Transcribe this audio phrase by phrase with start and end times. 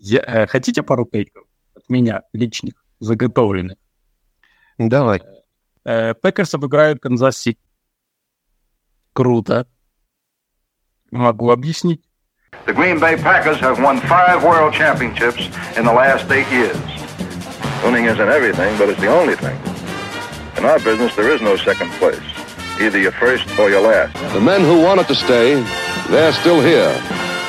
[0.00, 1.44] Я, э, хотите пару тейков
[1.74, 3.76] от меня, личных, заготовленных?
[4.78, 5.22] Давай.
[5.84, 7.60] Э, Пекерс обыграют Канзас Сити.
[9.12, 9.66] Круто.
[11.10, 12.02] Могу объяснить.
[12.66, 16.76] The Green Bay Packers have won five world championships in the last eight years.
[17.84, 19.56] Winning isn't everything, but it's the only thing.
[20.58, 22.20] In our business, there is no second place.
[22.80, 24.14] Either you're first or you're last.
[24.32, 25.62] The men who wanted to stay,
[26.10, 26.92] they're still here.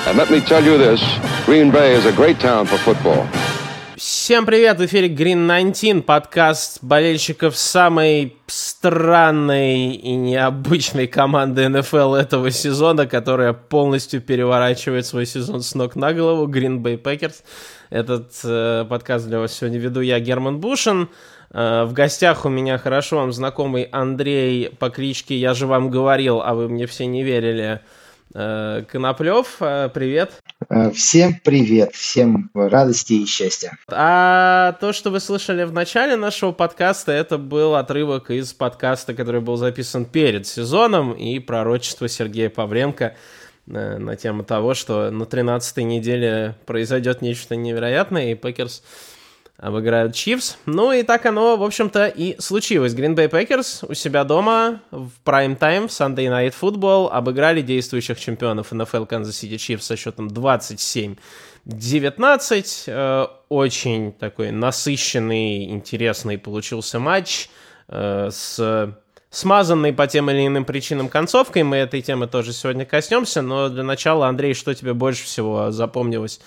[0.05, 1.01] And let me tell you this,
[1.45, 3.27] Green Bay is a great town for football.
[3.97, 12.51] Всем привет, в эфире Green 19, подкаст болельщиков самой странной и необычной команды НФЛ этого
[12.51, 17.43] сезона, которая полностью переворачивает свой сезон с ног на голову, Green Bay Packers.
[17.89, 21.09] Этот э, подкаст для вас сегодня веду я, Герман Бушин.
[21.51, 26.41] Э, в гостях у меня хорошо вам знакомый Андрей по кличке «Я же вам говорил,
[26.41, 27.81] а вы мне все не верили»
[28.33, 29.57] Коноплев.
[29.61, 30.41] Э, привет.
[30.93, 33.77] Всем привет, всем радости и счастья.
[33.89, 39.41] А то, что вы слышали в начале нашего подкаста, это был отрывок из подкаста, который
[39.41, 43.15] был записан перед сезоном, и пророчество Сергея Павленко
[43.65, 48.81] на тему того, что на 13-й неделе произойдет нечто невероятное, и Packers
[49.57, 50.57] обыграют Chiefs.
[50.65, 52.93] Ну и так оно, в общем-то, и случилось.
[52.93, 58.71] Green Bay Packers у себя дома в прайм-тайм в Sunday Night Football обыграли действующих чемпионов
[58.71, 61.15] NFL Kansas City Chiefs со счетом 27
[61.65, 62.83] 19.
[62.87, 67.49] Э, очень такой насыщенный, интересный получился матч
[67.87, 68.95] э, с
[69.29, 71.63] смазанной по тем или иным причинам концовкой.
[71.63, 76.39] Мы этой темы тоже сегодня коснемся, но для начала, Андрей, что тебе больше всего запомнилось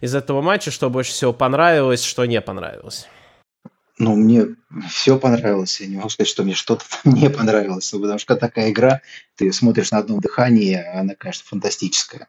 [0.00, 3.06] из этого матча, что больше всего понравилось, что не понравилось?
[3.98, 4.46] Ну, мне
[4.88, 5.80] все понравилось.
[5.80, 7.90] Я не могу сказать, что мне что-то не понравилось.
[7.90, 9.00] Потому что такая игра,
[9.36, 12.28] ты смотришь на одном дыхании, она, конечно, фантастическая.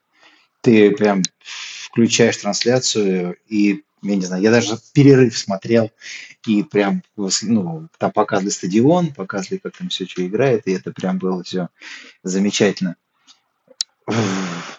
[0.62, 5.92] Ты прям включаешь трансляцию и я не знаю, я даже перерыв смотрел,
[6.48, 11.18] и прям, ну, там показывали стадион, показывали, как там все что играет, и это прям
[11.18, 11.70] было все
[12.24, 12.96] замечательно.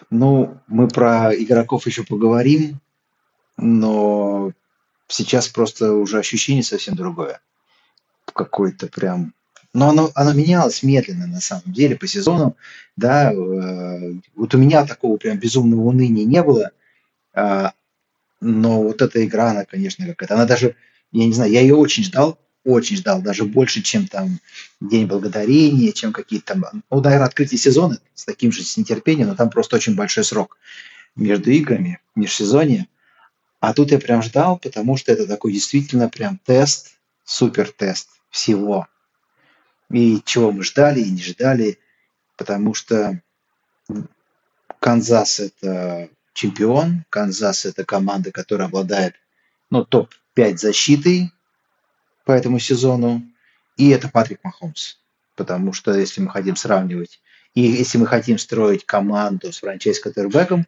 [0.09, 2.79] Ну, мы про игроков еще поговорим,
[3.57, 4.51] но
[5.07, 7.39] сейчас просто уже ощущение совсем другое.
[8.25, 9.33] Какое-то прям...
[9.73, 12.57] Но оно, оно менялось медленно, на самом деле, по сезону.
[12.97, 16.71] Да, э, вот у меня такого прям безумного уныния не было.
[17.33, 17.71] А,
[18.41, 20.33] но вот эта игра, она, конечно, какая-то.
[20.35, 20.75] Она даже,
[21.13, 24.39] я не знаю, я ее очень ждал, очень ждал, даже больше, чем там
[24.79, 29.35] День Благодарения, чем какие-то там, ну, наверное, открытие сезона с таким же с нетерпением, но
[29.35, 30.57] там просто очень большой срок
[31.15, 32.87] между играми, межсезонье.
[33.59, 38.87] А тут я прям ждал, потому что это такой действительно прям тест, супер тест всего.
[39.91, 41.79] И чего мы ждали и не ждали,
[42.37, 43.21] потому что
[44.79, 47.05] Канзас это чемпион.
[47.09, 49.15] Канзас– это команда, которая обладает
[49.69, 51.31] ну, топ-5 защитой
[52.25, 53.21] по этому сезону.
[53.77, 54.97] И это Патрик Махомс.
[55.35, 57.19] Потому что если мы хотим сравнивать,
[57.53, 60.65] и если мы хотим строить команду с франчайз катербеком,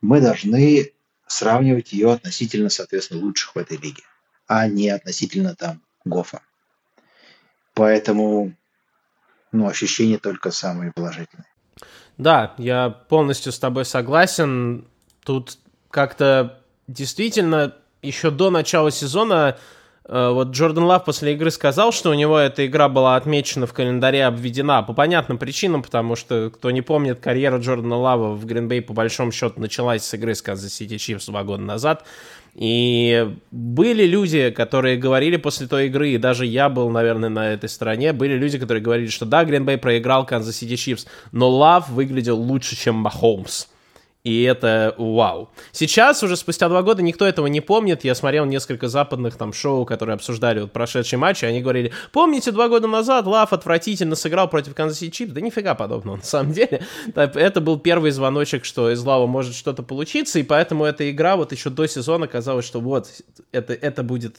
[0.00, 0.92] мы должны
[1.26, 4.02] сравнивать ее относительно, соответственно, лучших в этой лиге,
[4.46, 6.40] а не относительно там Гофа.
[7.74, 8.54] Поэтому
[9.52, 11.46] ну, ощущения только самые положительные.
[12.16, 14.86] Да, я полностью с тобой согласен.
[15.24, 15.58] Тут
[15.90, 19.58] как-то действительно еще до начала сезона
[20.08, 24.24] вот Джордан Лав после игры сказал, что у него эта игра была отмечена в календаре,
[24.24, 28.92] обведена по понятным причинам, потому что, кто не помнит, карьера Джордана Лава в Гринбей по
[28.92, 32.04] большому счету началась с игры с Kansas City Chiefs два года назад.
[32.54, 37.68] И были люди, которые говорили после той игры, и даже я был, наверное, на этой
[37.68, 41.90] стороне, были люди, которые говорили, что да, Green Bay проиграл Kansas City Chiefs, но Лав
[41.90, 43.66] выглядел лучше, чем Махомс.
[44.26, 45.50] И это вау.
[45.70, 48.02] Сейчас, уже спустя два года, никто этого не помнит.
[48.02, 52.50] Я смотрел несколько западных там шоу, которые обсуждали вот прошедший матч, и они говорили, помните,
[52.50, 55.32] два года назад Лав отвратительно сыграл против Kansas City Chiefs?
[55.32, 56.82] Да нифига подобного, на самом деле.
[57.14, 61.52] Это был первый звоночек, что из Лава может что-то получиться, и поэтому эта игра вот
[61.52, 63.06] еще до сезона казалось, что вот,
[63.52, 64.38] это, это будет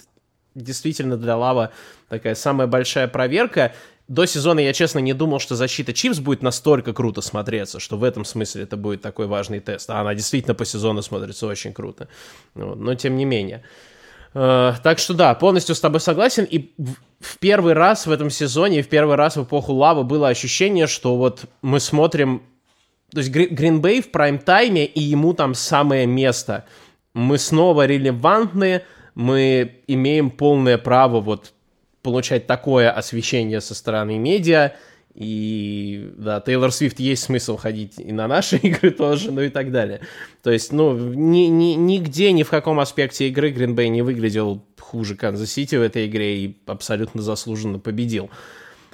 [0.53, 1.71] действительно для Лава
[2.09, 3.73] такая самая большая проверка
[4.07, 8.03] до сезона я, честно, не думал, что защита Чипс будет настолько круто смотреться, что в
[8.03, 9.89] этом смысле это будет такой важный тест.
[9.89, 12.07] А она действительно по сезону смотрится очень круто.
[12.53, 12.79] Вот.
[12.79, 13.63] Но тем не менее.
[14.33, 16.45] Э, так что да, полностью с тобой согласен.
[16.45, 20.29] И в, в первый раз в этом сезоне, в первый раз в эпоху Лавы было
[20.29, 22.43] ощущение, что вот мы смотрим...
[23.11, 26.65] То есть Гринбей в прайм-тайме, и ему там самое место.
[27.13, 28.83] Мы снова релевантны,
[29.15, 31.53] мы имеем полное право вот
[32.07, 34.71] получать такое освещение со стороны медиа,
[35.13, 39.73] и да, Тейлор Свифт есть смысл ходить и на наши игры тоже, ну и так
[39.73, 39.99] далее.
[40.41, 44.63] То есть, ну, ни, ни, нигде, ни в каком аспекте игры Green Bay не выглядел
[44.79, 48.29] хуже Канзас Сити в этой игре и абсолютно заслуженно победил.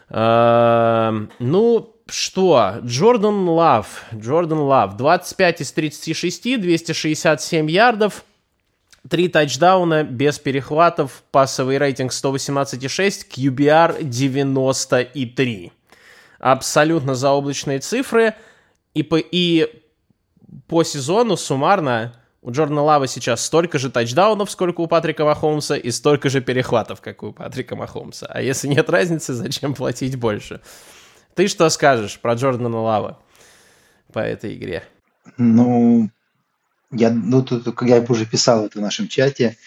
[0.09, 2.77] Э, ну, что?
[2.83, 4.05] Джордан Лав.
[4.11, 4.97] Джордан Лав.
[4.97, 8.25] 25 из 36, 267 ярдов,
[9.09, 15.71] 3 тачдауна без перехватов, пассовый рейтинг 118,6, QBR 93
[16.43, 18.35] абсолютно заоблачные цифры.
[18.93, 19.81] И по, и
[20.67, 25.89] по сезону суммарно у Джордана Лава сейчас столько же тачдаунов, сколько у Патрика Махомса, и
[25.89, 28.27] столько же перехватов, как у Патрика Махомса.
[28.29, 30.59] А если нет разницы, зачем платить больше?
[31.33, 33.19] Ты что скажешь про Джордана Лава
[34.11, 34.83] по этой игре?
[35.37, 36.09] Ну,
[36.93, 39.57] я, ну, тут, я уже писал это в нашем чате.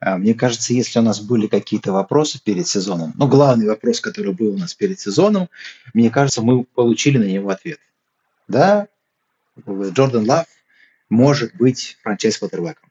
[0.00, 4.32] А, мне кажется, если у нас были какие-то вопросы перед сезоном, ну, главный вопрос, который
[4.32, 5.48] был у нас перед сезоном,
[5.94, 7.78] мне кажется, мы получили на него ответ.
[8.48, 8.88] Да,
[9.66, 10.46] Джордан Лав
[11.08, 12.90] может быть франчайз квотербеком.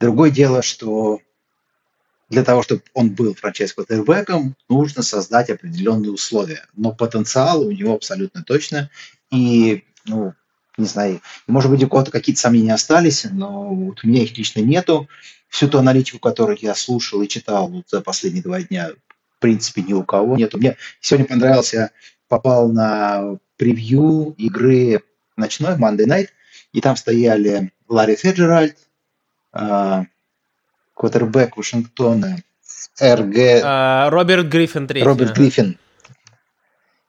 [0.00, 1.20] Другое дело, что
[2.28, 6.66] для того, чтобы он был франчайз квотербеком, нужно создать определенные условия.
[6.74, 8.90] Но потенциал у него абсолютно точно.
[9.30, 10.34] И, ну,
[10.76, 14.60] не знаю, может быть, у кого-то какие-то сомнения остались, но вот у меня их лично
[14.60, 15.08] нету
[15.48, 18.90] всю ту аналитику, которую я слушал и читал вот за последние два дня,
[19.36, 20.54] в принципе, ни у кого нет.
[20.54, 21.90] Мне сегодня понравился,
[22.28, 25.02] попал на превью игры
[25.36, 26.28] ночной, Monday Night,
[26.72, 28.76] и там стояли Ларри Феджеральд,
[29.52, 30.04] э,
[30.94, 32.38] квотербек Вашингтона,
[33.00, 33.36] РГ...
[33.62, 34.88] А, Роберт Гриффин.
[35.02, 35.78] Роберт Гриффин.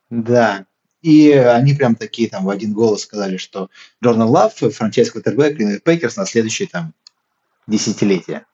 [0.09, 0.65] Да.
[1.01, 3.69] И они прям такие там в один голос сказали, что
[4.03, 6.93] Джордан Лав, франчайз квотербек, Грин Пейкерс на следующий там
[7.67, 8.45] десятилетия.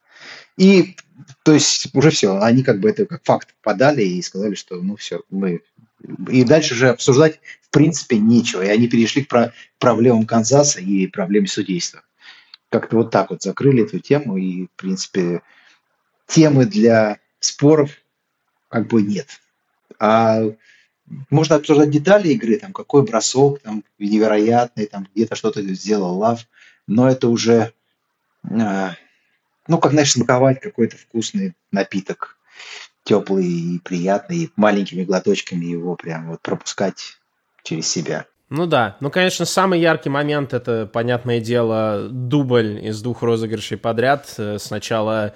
[0.58, 0.96] И,
[1.44, 4.96] то есть, уже все, они как бы это как факт подали и сказали, что, ну,
[4.96, 5.62] все, мы...
[6.30, 8.62] И дальше же обсуждать, в принципе, нечего.
[8.62, 12.04] И они перешли к про проблемам Канзаса и проблеме судейства.
[12.70, 15.42] Как-то вот так вот закрыли эту тему, и, в принципе,
[16.28, 17.92] темы для споров
[18.68, 19.28] как бы нет.
[19.98, 20.42] А
[21.30, 26.48] можно обсуждать детали игры, там, какой бросок, там, невероятный, там, где-то что-то сделал Лав,
[26.88, 27.74] но это уже
[28.50, 28.96] а,
[29.68, 32.38] ну, как, знаешь, смаковать какой-то вкусный напиток,
[33.04, 37.18] теплый и приятный, и маленькими глоточками его прям вот пропускать
[37.64, 38.26] через себя.
[38.50, 44.32] Ну да, ну, конечно, самый яркий момент, это, понятное дело, дубль из двух розыгрышей подряд.
[44.38, 45.34] Э, сначала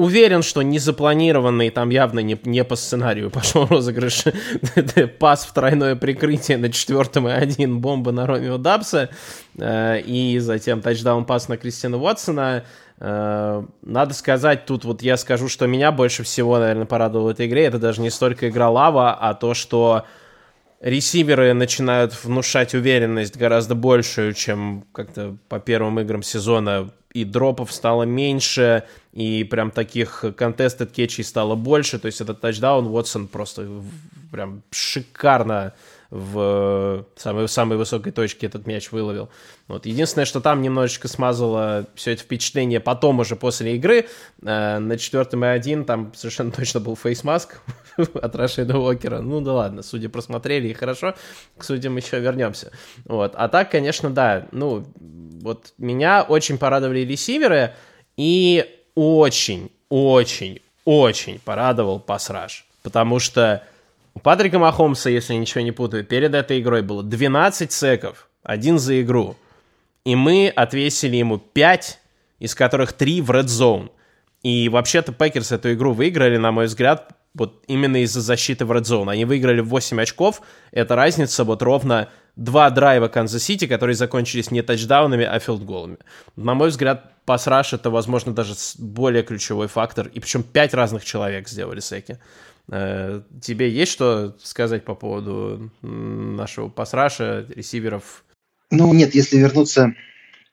[0.00, 4.24] уверен, что не запланированный, там явно не, не по сценарию пошел розыгрыш.
[5.18, 9.10] Пас в тройное прикрытие на четвертом и один, бомба на Ромео Дабса,
[9.58, 12.64] э, и затем тачдаун пас на Кристина Уотсона.
[12.98, 17.46] Э, надо сказать, тут вот я скажу, что меня больше всего, наверное, порадовало в этой
[17.46, 17.66] игре.
[17.66, 20.06] Это даже не столько игра лава, а то, что
[20.80, 26.90] ресиверы начинают внушать уверенность гораздо большую, чем как-то по первым играм сезона.
[27.12, 31.98] И дропов стало меньше, и прям таких contested кетчей стало больше.
[31.98, 33.68] То есть этот тачдаун Уотсон просто
[34.30, 35.74] прям шикарно
[36.10, 39.28] в самой, самой высокой точке этот мяч выловил.
[39.68, 39.86] Вот.
[39.86, 44.06] Единственное, что там немножечко смазало все это впечатление потом уже после игры.
[44.42, 47.60] Э, на четвертом и один там совершенно точно был фейсмаск
[48.14, 49.20] от Рашида Уокера.
[49.20, 51.14] Ну да ладно, судьи просмотрели и хорошо,
[51.56, 52.72] к судьям еще вернемся.
[53.04, 53.34] Вот.
[53.34, 54.84] А так, конечно, да, ну
[55.42, 57.74] вот меня очень порадовали ресиверы
[58.16, 58.64] и
[58.94, 62.66] очень, очень, очень порадовал pass rush.
[62.82, 63.62] Потому что
[64.14, 68.78] у Патрика Махомса, если я ничего не путаю, перед этой игрой было 12 секов, один
[68.78, 69.36] за игру.
[70.04, 71.98] И мы отвесили ему 5,
[72.38, 73.90] из которых 3 в Red Zone.
[74.42, 78.82] И вообще-то Packers эту игру выиграли, на мой взгляд, вот именно из-за защиты в Red
[78.82, 79.10] Zone.
[79.10, 80.42] Они выиграли 8 очков.
[80.72, 85.98] Это разница вот ровно два драйва Канзас Сити, которые закончились не тачдаунами, а филдголами.
[86.36, 90.08] На мой взгляд, пас-раш это, возможно, даже более ключевой фактор.
[90.08, 92.18] И причем 5 разных человек сделали секи.
[92.68, 98.24] Э, тебе есть что сказать по поводу нашего пасраша, ресиверов?
[98.70, 99.94] Ну, нет, если вернуться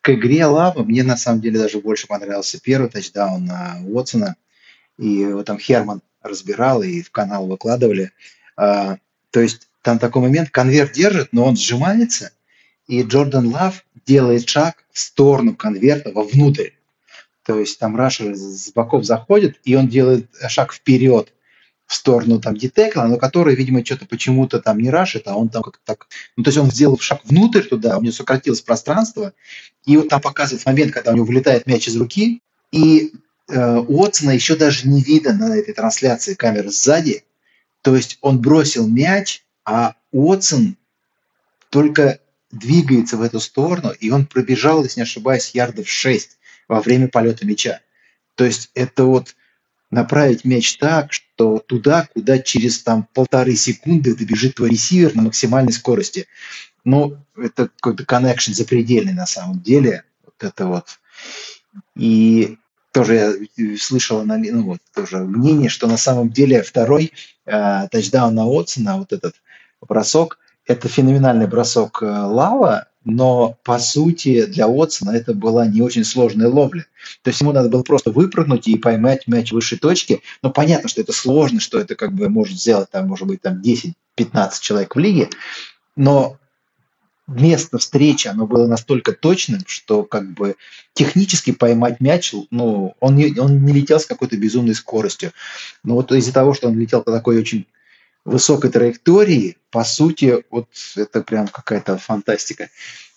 [0.01, 4.35] к игре Лава, мне на самом деле даже больше понравился первый тачдаун на Уотсона.
[4.97, 8.11] И вот там Херман разбирал и в канал выкладывали.
[8.55, 8.97] А,
[9.31, 12.31] то есть там такой момент, конверт держит, но он сжимается,
[12.87, 16.71] и Джордан Лав делает шаг в сторону конверта, вовнутрь.
[17.45, 21.33] То есть там Рашер с боков заходит, и он делает шаг вперед
[21.85, 25.63] в сторону там детекла, но который, видимо, что-то почему-то там не рашит, а он там
[25.63, 26.07] как-то так...
[26.35, 29.31] Ну, то есть он сделал шаг внутрь туда, у него сократилось пространство,
[29.85, 32.41] и вот там показывает момент, когда у него вылетает мяч из руки,
[32.73, 33.13] и
[33.47, 37.23] Уотсона еще даже не видно на этой трансляции камеры сзади,
[37.81, 40.77] то есть он бросил мяч, а Уотсон
[41.69, 42.19] только
[42.51, 46.37] двигается в эту сторону, и он пробежал, если не ошибаюсь, ярдов 6
[46.67, 47.81] во время полета мяча.
[48.35, 49.35] То есть это вот
[49.89, 55.71] направить мяч так, что туда, куда через там полторы секунды добежит твой ресивер на максимальной
[55.71, 56.27] скорости.
[56.83, 60.03] Ну, это какой-то коннекшн запредельный на самом деле.
[60.23, 60.99] Вот это вот.
[61.95, 62.57] И
[62.91, 67.11] тоже я слышал ну, вот, тоже мнение, что на самом деле второй
[67.45, 69.35] э, тачдаун на Отсона, вот этот
[69.81, 76.03] бросок, это феноменальный бросок э, Лава, но по сути для Отсона это была не очень
[76.03, 76.85] сложная ловля.
[77.21, 80.21] То есть ему надо было просто выпрыгнуть и поймать мяч выше точки.
[80.41, 83.61] Но понятно, что это сложно, что это как бы может сделать там, может быть, там
[83.61, 83.93] 10-15
[84.59, 85.29] человек в лиге.
[85.95, 86.37] Но
[87.27, 90.55] место встречи, оно было настолько точным, что как бы
[90.93, 95.33] технически поймать мяч, ну, он не, он не летел с какой-то безумной скоростью.
[95.83, 97.67] Но вот из-за того, что он летел по такой очень
[98.23, 102.69] высокой траектории, по сути, вот это прям какая-то фантастика.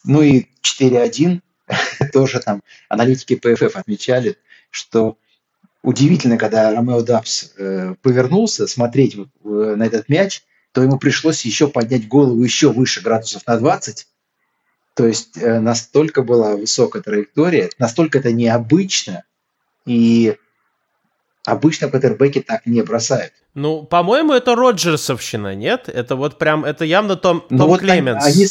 [0.05, 1.41] Ну и 4-1
[2.13, 4.37] тоже там аналитики ПФФ отмечали,
[4.71, 5.17] что
[5.83, 11.69] удивительно, когда Ромео Дабс э, повернулся смотреть э, на этот мяч, то ему пришлось еще
[11.69, 14.07] поднять голову еще выше градусов на 20.
[14.95, 19.25] То есть э, настолько была высокая траектория, настолько это необычно,
[19.87, 20.37] и
[21.45, 23.33] обычно квотербеки так не бросают.
[23.55, 25.89] Ну, по-моему, это Роджерсовщина, нет?
[25.89, 28.25] Это вот прям, это явно Том, ну, Том вот Клеменс.
[28.25, 28.47] Они,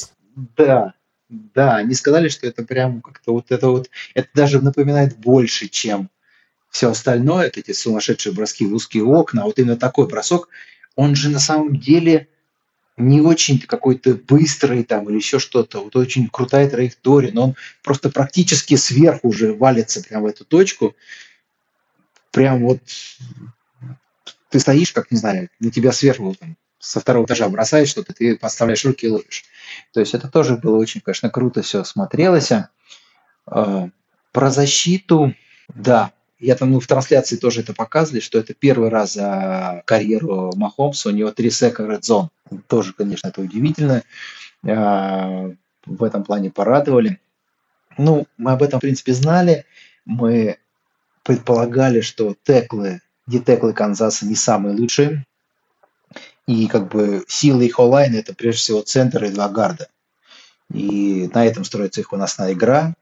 [0.57, 0.93] да,
[1.29, 6.09] да, они сказали, что это прям как-то вот это вот, это даже напоминает больше, чем
[6.69, 10.49] все остальное, эти сумасшедшие броски в узкие окна, вот именно такой бросок,
[11.00, 12.27] он же на самом деле
[12.98, 18.10] не очень какой-то быстрый там или еще что-то, вот очень крутая траектория, но он просто
[18.10, 20.98] практически сверху уже валится прямо в эту точку,
[22.32, 22.82] прям вот
[24.50, 28.36] ты стоишь, как, не знаю, на тебя сверху там, со второго этажа бросает что-то, ты
[28.36, 29.46] подставляешь руки и ловишь.
[29.94, 32.51] То есть это тоже было очень, конечно, круто все смотрелось.
[33.46, 33.89] А,
[34.34, 35.34] про защиту,
[35.74, 40.53] да, я там ну, в трансляции тоже это показывали, что это первый раз за карьеру
[40.55, 42.29] Махомса, у него три сека Red Zone.
[42.67, 44.03] Тоже, конечно, это удивительно.
[44.65, 45.51] А,
[45.86, 47.19] в этом плане порадовали.
[47.98, 49.65] Ну, мы об этом, в принципе, знали.
[50.05, 50.58] Мы
[51.24, 55.25] предполагали, что теклы, детеклы Канзаса не самые лучшие.
[56.48, 59.89] И как бы силы их онлайн это прежде всего центр и два гарда.
[60.74, 62.96] И на этом строится их выносная игра но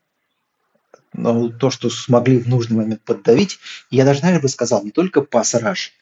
[1.13, 3.59] то, что смогли в нужный момент поддавить,
[3.89, 5.93] я даже, наверное, бы сказал, не только пас-раш,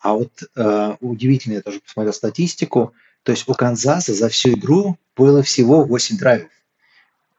[0.00, 2.92] а вот э, удивительно, я тоже посмотрел статистику,
[3.22, 6.50] то есть у Канзаса за всю игру было всего 8 драйвов.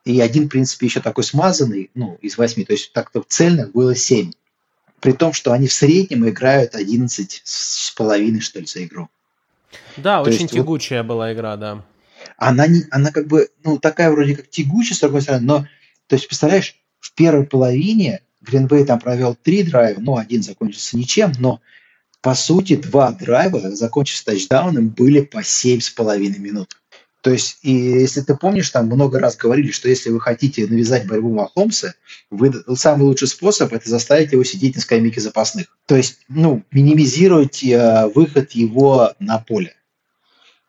[0.04, 3.96] И один, в принципе, еще такой смазанный, ну, из 8, то есть так-то цельных было
[3.96, 4.32] 7.
[5.00, 9.10] При том, что они в среднем играют 11 с половиной, что ли, за игру.
[9.98, 11.84] Да, то очень есть, тягучая вот, была игра, да.
[12.38, 15.68] Она, не, она как бы, ну, такая вроде как тягучая, с другой стороны, но,
[16.08, 16.80] то есть, представляешь,
[17.16, 21.62] первой половине Гринбей там провел три драйва, ну, один закончился ничем, но
[22.22, 26.78] по сути два драйва, закончив тачдауном, были по семь с половиной минут.
[27.22, 31.08] То есть, и если ты помнишь, там много раз говорили, что если вы хотите навязать
[31.08, 31.96] борьбу Махомса,
[32.30, 35.76] вы, самый лучший способ– это заставить его сидеть на скамейке запасных.
[35.88, 39.76] То есть, ну, минимизировать э, выход его на поле.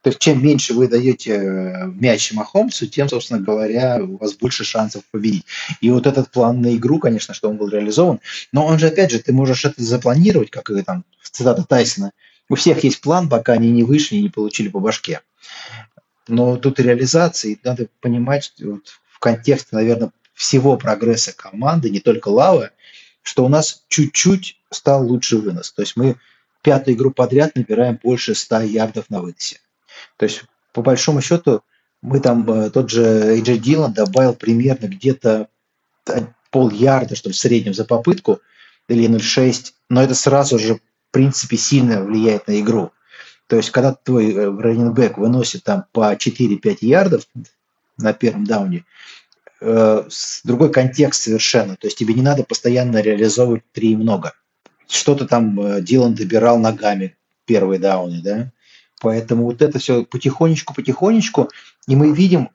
[0.07, 4.63] То есть чем меньше вы даете э, мяч Махомсу, тем, собственно говоря, у вас больше
[4.63, 5.45] шансов победить.
[5.81, 8.21] И вот этот план на игру, конечно, что он был реализован,
[8.53, 12.13] но он же, опять же, ты можешь это запланировать, как там цитата Тайсона.
[12.49, 15.23] У всех есть план, пока они не вышли и не получили по башке.
[16.29, 22.71] Но тут реализация, надо понимать вот, в контексте, наверное, всего прогресса команды, не только Лавы,
[23.23, 25.73] что у нас чуть-чуть стал лучше вынос.
[25.73, 26.15] То есть мы
[26.63, 29.59] пятую игру подряд набираем больше 100 ярдов на выносе.
[30.17, 31.63] То есть, по большому счету,
[32.03, 35.49] мы там, э, тот же AJ Дилан добавил примерно где-то
[36.51, 38.41] пол ярда, что ли, в среднем за попытку,
[38.89, 40.81] или 0,6, но это сразу же, в
[41.11, 42.93] принципе, сильно влияет на игру.
[43.49, 47.27] То есть, когда твой раненбэк выносит там по 4-5 ярдов
[47.99, 48.85] на первом дауне,
[49.61, 50.09] э,
[50.45, 51.77] другой контекст совершенно.
[51.77, 54.33] То есть, тебе не надо постоянно реализовывать 3 и много.
[54.89, 58.53] Что-то там э, Дилан добирал ногами первые дауны, да,
[59.01, 61.51] Поэтому вот это все потихонечку-потихонечку,
[61.87, 62.51] и мы видим,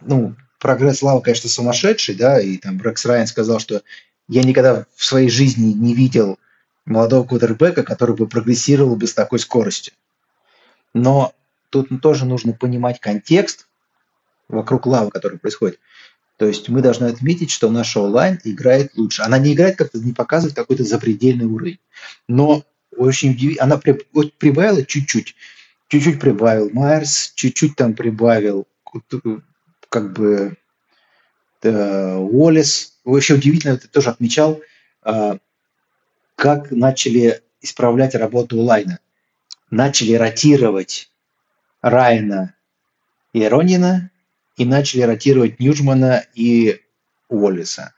[0.00, 3.82] ну, прогресс Лава, конечно, сумасшедший, да, и там Брекс Райан сказал, что
[4.28, 6.38] я никогда в своей жизни не видел
[6.84, 9.94] молодого квотербека, который бы прогрессировал бы с такой скоростью.
[10.94, 11.34] Но
[11.70, 13.68] тут тоже нужно понимать контекст
[14.48, 15.80] вокруг Лавы, который происходит.
[16.36, 19.22] То есть мы должны отметить, что наша онлайн играет лучше.
[19.22, 21.80] Она не играет как-то, не показывает какой-то запредельный уровень.
[22.28, 22.62] Но
[22.96, 25.34] очень удивительно, она при, вот прибавила чуть-чуть.
[25.88, 28.66] чуть-чуть прибавил Майерс, чуть-чуть там прибавил
[29.88, 30.56] как бы
[31.62, 32.98] э, Уоллес.
[33.04, 34.60] Вообще удивительно, ты тоже отмечал,
[35.04, 35.38] э,
[36.36, 39.00] как начали исправлять работу Лайна.
[39.70, 41.10] Начали ротировать
[41.82, 42.54] Райана
[43.32, 44.10] и Ронина,
[44.56, 46.80] и начали ротировать Ньюджмана и
[47.28, 47.94] Уоллеса.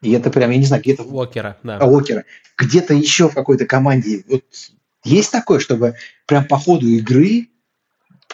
[0.00, 1.02] И это прям, я не знаю, где-то...
[1.02, 1.78] Уокера, да.
[1.78, 2.24] А, Уокера.
[2.56, 4.24] Где-то еще в какой-то команде.
[4.28, 4.44] Вот
[5.04, 5.94] есть такое, чтобы
[6.26, 7.48] прям по ходу игры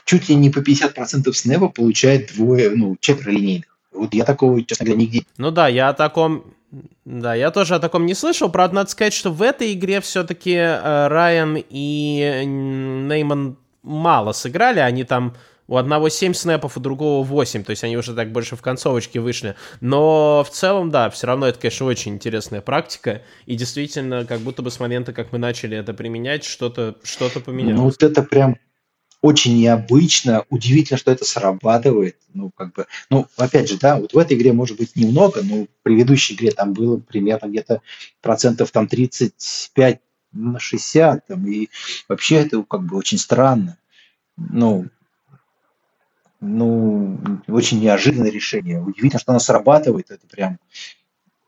[0.04, 3.66] чуть ли не по 50% снэпа получает двое, ну, четверо линейных.
[3.92, 5.22] Вот я такого, честно говоря, нигде.
[5.38, 6.44] Ну да, я о таком...
[7.04, 8.50] Да, я тоже о таком не слышал.
[8.50, 14.80] Правда, надо сказать, что в этой игре все-таки э, Райан и Нейман мало сыграли.
[14.80, 18.56] Они там у одного 7 снэпов, у другого 8, то есть они уже так больше
[18.56, 19.56] в концовочке вышли.
[19.80, 23.22] Но в целом, да, все равно это, конечно, очень интересная практика.
[23.46, 27.76] И действительно, как будто бы с момента, как мы начали это применять, что-то что поменялось.
[27.76, 28.56] Ну, вот это прям
[29.22, 32.18] очень необычно, удивительно, что это срабатывает.
[32.34, 35.64] Ну, как бы, ну, опять же, да, вот в этой игре может быть немного, но
[35.64, 37.80] в предыдущей игре там было примерно где-то
[38.20, 40.00] процентов там 35
[40.32, 41.68] на 60, там, и
[42.06, 43.78] вообще это как бы очень странно.
[44.36, 44.88] Ну,
[46.44, 48.80] ну, очень неожиданное решение.
[48.80, 50.10] Удивительно, что оно срабатывает.
[50.10, 50.58] Это прям,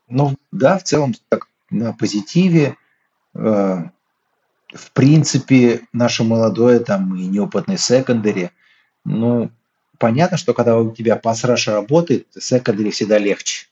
[0.08, 2.76] ну, да, в целом так на позитиве.
[3.34, 3.84] Э,
[4.74, 8.50] в принципе, наше молодое там и неопытное секондари,
[9.04, 9.50] ну,
[9.98, 13.68] понятно, что когда у тебя пасраш работает, секондари всегда легче.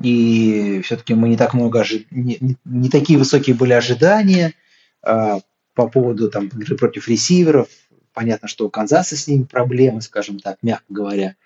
[0.00, 2.06] И все-таки мы не так много ожи...
[2.10, 4.54] не, не, не такие высокие были ожидания
[5.02, 5.38] а,
[5.74, 7.68] по поводу там игры против ресиверов,
[8.14, 11.36] Понятно, что у Канзаса с ними проблемы, скажем так, мягко говоря.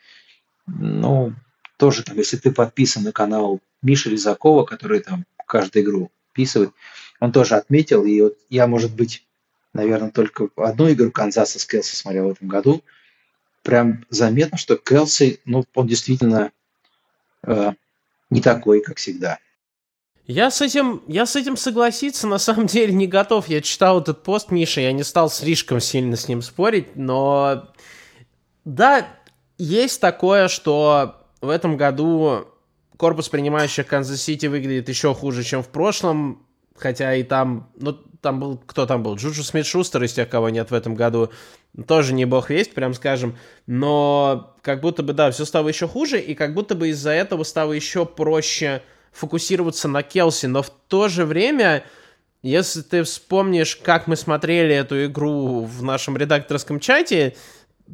[0.67, 1.33] Ну,
[1.79, 6.71] тоже, там, если ты подписан на канал Миши Резакова, который там каждую игру вписывает,
[7.21, 9.27] он тоже отметил, и вот я, может быть,
[9.73, 12.85] наверное, только одну игру Канзаса с Келси смотрел в этом году,
[13.63, 16.53] прям заметно, что Келси, ну, он действительно
[17.45, 17.73] э,
[18.29, 19.39] не такой, как всегда.
[20.29, 23.49] Я с этим, я с этим согласиться на самом деле не готов.
[23.49, 27.71] Я читал этот пост Миша, я не стал слишком сильно с ним спорить, но
[28.67, 29.09] да,
[29.57, 32.47] есть такое, что в этом году
[32.99, 38.59] корпус принимающих Канзас-Сити выглядит еще хуже, чем в прошлом, хотя и там, ну, там был,
[38.59, 39.17] кто там был?
[39.17, 41.31] Джуджу Смит Шустер из тех, кого нет в этом году,
[41.87, 46.21] тоже не бог весть, прям скажем, но как будто бы, да, все стало еще хуже,
[46.21, 48.83] и как будто бы из-за этого стало еще проще
[49.19, 51.85] фокусироваться на Келси, но в то же время,
[52.43, 57.37] если ты вспомнишь, как мы смотрели эту игру в нашем редакторском чате,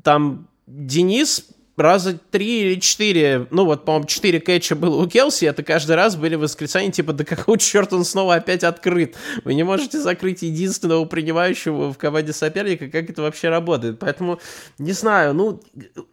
[0.02, 5.62] там Денис раза три или четыре, ну вот, по-моему, четыре кэтча было у Келси, это
[5.62, 9.16] каждый раз были восклицания типа, да какого черта он снова опять открыт?
[9.44, 13.98] Вы не можете закрыть единственного принимающего в команде соперника, как это вообще работает?
[13.98, 14.40] Поэтому,
[14.78, 15.60] не знаю, ну,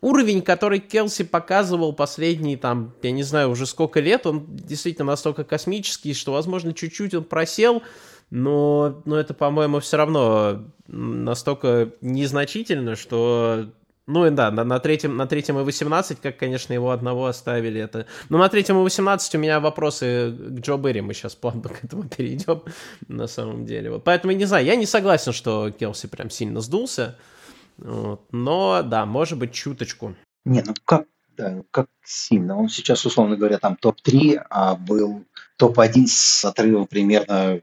[0.02, 5.44] уровень, который Келси показывал последние, там, я не знаю, уже сколько лет, он действительно настолько
[5.44, 7.84] космический, что, возможно, чуть-чуть он просел,
[8.32, 13.68] но, но это, по-моему, все равно настолько незначительно, что
[14.12, 17.80] ну и да, на, на, третьем, на третьем и 18, как, конечно, его одного оставили.
[17.80, 18.06] Это...
[18.30, 21.84] Но на третьем и 18 у меня вопросы к Джо Берри, мы сейчас плавно к
[21.84, 22.62] этому перейдем,
[23.08, 23.92] на самом деле.
[23.92, 24.04] Вот.
[24.04, 27.18] Поэтому, не знаю, я не согласен, что Келси прям сильно сдулся.
[27.78, 28.22] Вот.
[28.32, 30.14] Но, да, может быть, чуточку.
[30.44, 31.06] Не, ну как,
[31.38, 32.58] да, как сильно.
[32.58, 35.24] Он сейчас, условно говоря, там топ-3, а был
[35.56, 37.62] топ-1 с отрывом примерно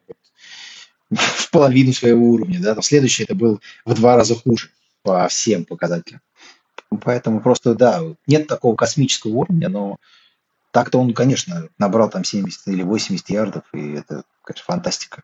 [1.11, 2.58] в половину своего уровня.
[2.61, 2.74] Да?
[2.74, 4.70] Там следующий это был в два раза хуже
[5.02, 6.20] по всем показателям.
[7.03, 9.96] Поэтому просто, да, нет такого космического уровня, но
[10.70, 15.22] так-то он, конечно, набрал там 70 или 80 ярдов, и это, конечно, фантастика.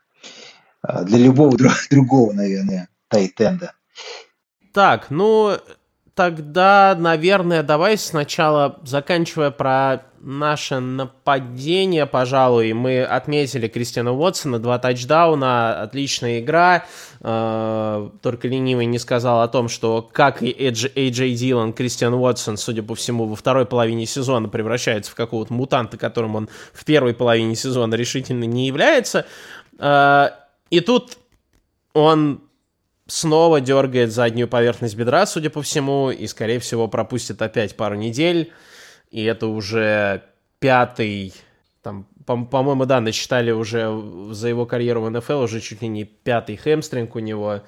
[0.83, 1.57] А, для любого
[1.91, 3.73] другого, наверное, тайтенда.
[4.73, 5.57] Так, ну,
[6.15, 15.83] тогда, наверное, давай сначала, заканчивая про наше нападение, пожалуй, мы отметили Кристиана Уотсона, два тачдауна,
[15.83, 16.87] отличная игра.
[17.21, 22.83] Э, только ленивый не сказал о том, что, как и Эйджей Дилан, Кристиан Уотсон, судя
[22.83, 27.55] по всему, во второй половине сезона превращается в какого-то мутанта, которым он в первой половине
[27.55, 29.27] сезона решительно не является.
[29.79, 30.31] Э,
[30.71, 31.19] и тут
[31.93, 32.41] он
[33.07, 38.53] снова дергает заднюю поверхность бедра, судя по всему, и, скорее всего, пропустит опять пару недель.
[39.11, 40.23] И это уже
[40.59, 41.35] пятый,
[41.83, 43.91] там, по-моему, да, насчитали уже
[44.31, 47.63] за его карьеру в НФЛ уже чуть ли не пятый хэмстринг у него.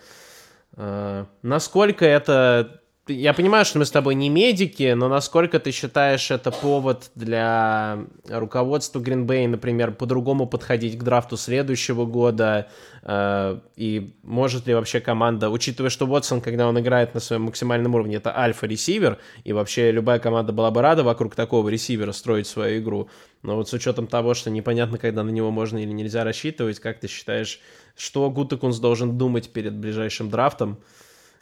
[0.77, 6.31] Э, насколько это я понимаю, что мы с тобой не медики, но насколько ты считаешь
[6.31, 12.69] это повод для руководства Bay, например, по-другому подходить к драфту следующего года?
[13.03, 17.95] Э, и может ли вообще команда, учитывая, что Уотсон, когда он играет на своем максимальном
[17.95, 22.81] уровне, это альфа-ресивер, и вообще любая команда была бы рада вокруг такого ресивера строить свою
[22.81, 23.09] игру.
[23.42, 26.99] Но вот с учетом того, что непонятно, когда на него можно или нельзя рассчитывать, как
[26.99, 27.61] ты считаешь,
[27.97, 30.79] что Гутекунс должен думать перед ближайшим драфтом?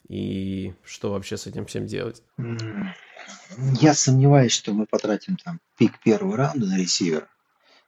[0.09, 2.23] И что вообще с этим всем делать?
[3.81, 7.29] Я сомневаюсь, что мы потратим там пик первого раунда на ресивера.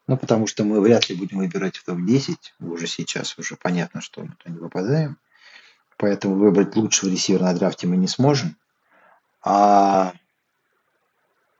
[0.06, 2.36] Ну, потому что мы вряд ли будем выбирать в топ-10.
[2.60, 5.18] Уже сейчас уже понятно, что мы туда не попадаем.
[5.96, 8.56] Поэтому выбрать лучшего ресивера на драфте мы не сможем.
[9.42, 10.12] А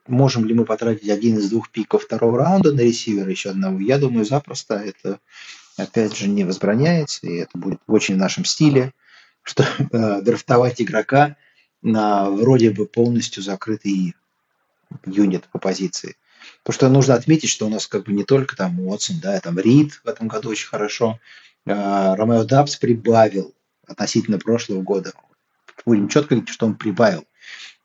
[0.07, 3.81] можем ли мы потратить один из двух пиков второго раунда на ресивера, еще одного?
[3.81, 4.77] Я думаю, запросто.
[4.77, 5.19] Это,
[5.77, 8.95] опять же, не возбраняется, и это будет очень в нашем стиле
[9.46, 11.37] что э, драфтовать игрока
[11.80, 14.16] на вроде бы полностью закрытый
[15.06, 16.16] юнит по позиции.
[16.62, 19.59] Потому что нужно отметить, что у нас как бы не только там Уотсон, да, там
[19.59, 21.20] Рид в этом году очень хорошо.
[21.64, 23.54] Э, Ромео Дабс прибавил
[23.87, 25.12] относительно прошлого года.
[25.85, 27.24] Будем четко говорить, что он прибавил.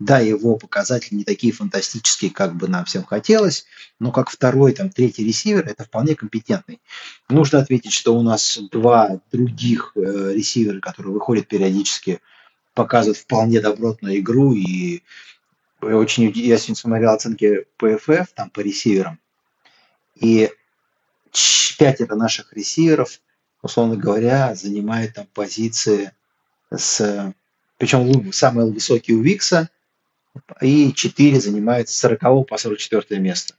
[0.01, 3.67] Да, его показатели не такие фантастические, как бы нам всем хотелось,
[3.99, 6.81] но как второй, там, третий ресивер это вполне компетентный.
[7.29, 12.19] Нужно ответить, что у нас два других э, ресивера, которые выходят периодически,
[12.73, 15.03] показывают вполне добротную игру, и
[15.81, 19.19] очень, я сегодня смотрел оценки PFF там по ресиверам,
[20.15, 20.49] и
[21.77, 23.21] пятеро наших ресиверов,
[23.61, 26.11] условно говоря, занимают там позиции
[26.75, 27.33] с
[27.77, 29.69] причем самый высокий у Викса,
[30.61, 33.55] и 4 занимает с 40 по 44 место.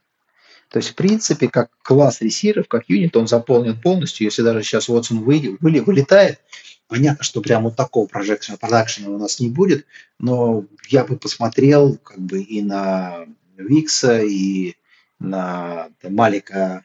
[0.69, 4.25] То есть, в принципе, как класс ресиров, как юнит, он заполнен полностью.
[4.25, 6.39] Если даже сейчас Уотсон вы, вы, вылетает,
[6.87, 9.85] понятно, что прямо вот такого прожекшена, продакшена у нас не будет,
[10.19, 14.73] но я бы посмотрел как бы и на Викса, и
[15.19, 16.83] на Малика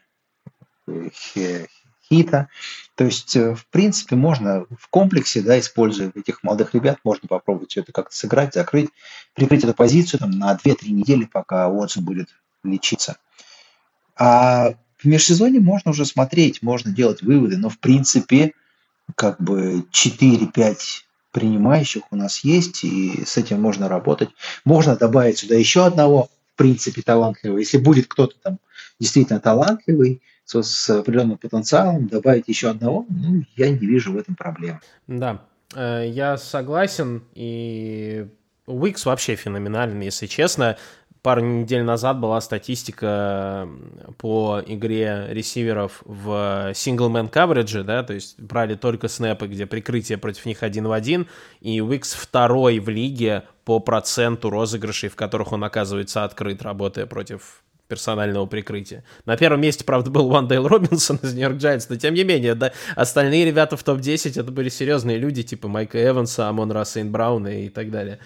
[2.09, 2.49] хита.
[2.94, 7.71] То есть, э, в принципе, можно в комплексе, да, используя этих молодых ребят, можно попробовать
[7.71, 8.90] все это как-то сыграть, закрыть,
[9.35, 12.29] прикрыть эту позицию там, на 2-3 недели, пока Уотсон будет
[12.64, 13.18] лечиться.
[14.16, 18.53] А в межсезонье можно уже смотреть, можно делать выводы, но в принципе
[19.14, 20.77] как бы 4-5
[21.31, 24.31] принимающих у нас есть, и с этим можно работать.
[24.64, 27.59] Можно добавить сюда еще одного, в принципе, талантливого.
[27.59, 28.59] Если будет кто-то там
[28.99, 34.80] действительно талантливый, с, определенным потенциалом, добавить еще одного, ну, я не вижу в этом проблем.
[35.06, 35.42] Да,
[35.74, 38.26] э, я согласен, и
[38.66, 40.76] Уикс вообще феноменальный, если честно.
[41.20, 43.68] Пару недель назад была статистика
[44.18, 50.46] по игре ресиверов в single-man coverage, да, то есть брали только снэпы, где прикрытие против
[50.46, 51.26] них один в один,
[51.61, 57.64] и Уикс второй в лиге по проценту розыгрышей, в которых он оказывается открыт, работая против
[57.88, 59.03] персонального прикрытия.
[59.24, 62.55] На первом месте, правда, был Вандейл Робинсон из New York Giants, но тем не менее,
[62.55, 67.68] да, остальные ребята в топ-10 это были серьезные люди, типа Майка Эванса, Амон-Ра Сент-Брауна и
[67.68, 68.18] так далее.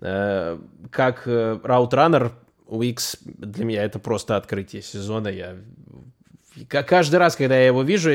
[0.00, 0.58] Э,
[0.90, 2.32] как route runner,
[2.68, 5.28] Уикс для меня это просто открытие сезона.
[5.28, 5.56] Я
[6.66, 8.10] каждый раз, когда я его вижу,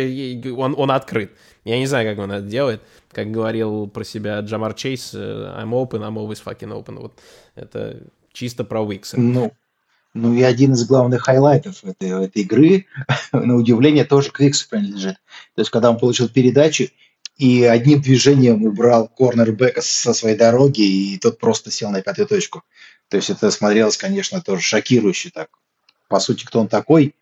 [0.58, 1.32] он, он открыт.
[1.66, 2.82] Я не знаю, как он это делает.
[3.12, 7.00] Как говорил про себя Джамар Чейз, э, I'm open, I'm always fucking open.
[7.00, 7.20] Вот
[7.56, 9.20] это чисто про Уикса.
[9.20, 9.54] Ну,
[10.14, 12.86] ну и один из главных хайлайтов этой, этой игры,
[13.32, 15.16] на удивление, тоже к Уиксу принадлежит.
[15.56, 16.88] То есть, когда он получил передачу
[17.38, 22.64] и одним движением убрал корнербека со своей дороги, и тот просто сел на пятую точку.
[23.10, 25.50] То есть это смотрелось, конечно, тоже шокирующе так.
[26.10, 27.16] По сути, кто он такой?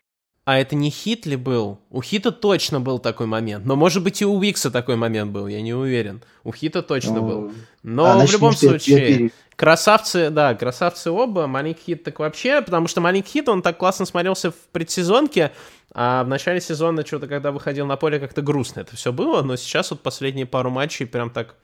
[0.52, 1.80] А это не Хит ли был?
[1.90, 3.66] У Хита точно был такой момент.
[3.66, 6.22] Но, может быть, и у Викса такой момент был, я не уверен.
[6.44, 7.54] У Хита точно ну, был.
[7.84, 11.48] Но а, в любом случае, Красавцы, да, красавцы оба.
[11.48, 15.54] Маленький хит так вообще, потому что маленький хит, он так классно смотрелся в предсезонке,
[15.94, 19.56] а в начале сезона что-то, когда выходил на поле, как-то грустно это все было, но
[19.56, 21.56] сейчас вот последние пару матчей прям так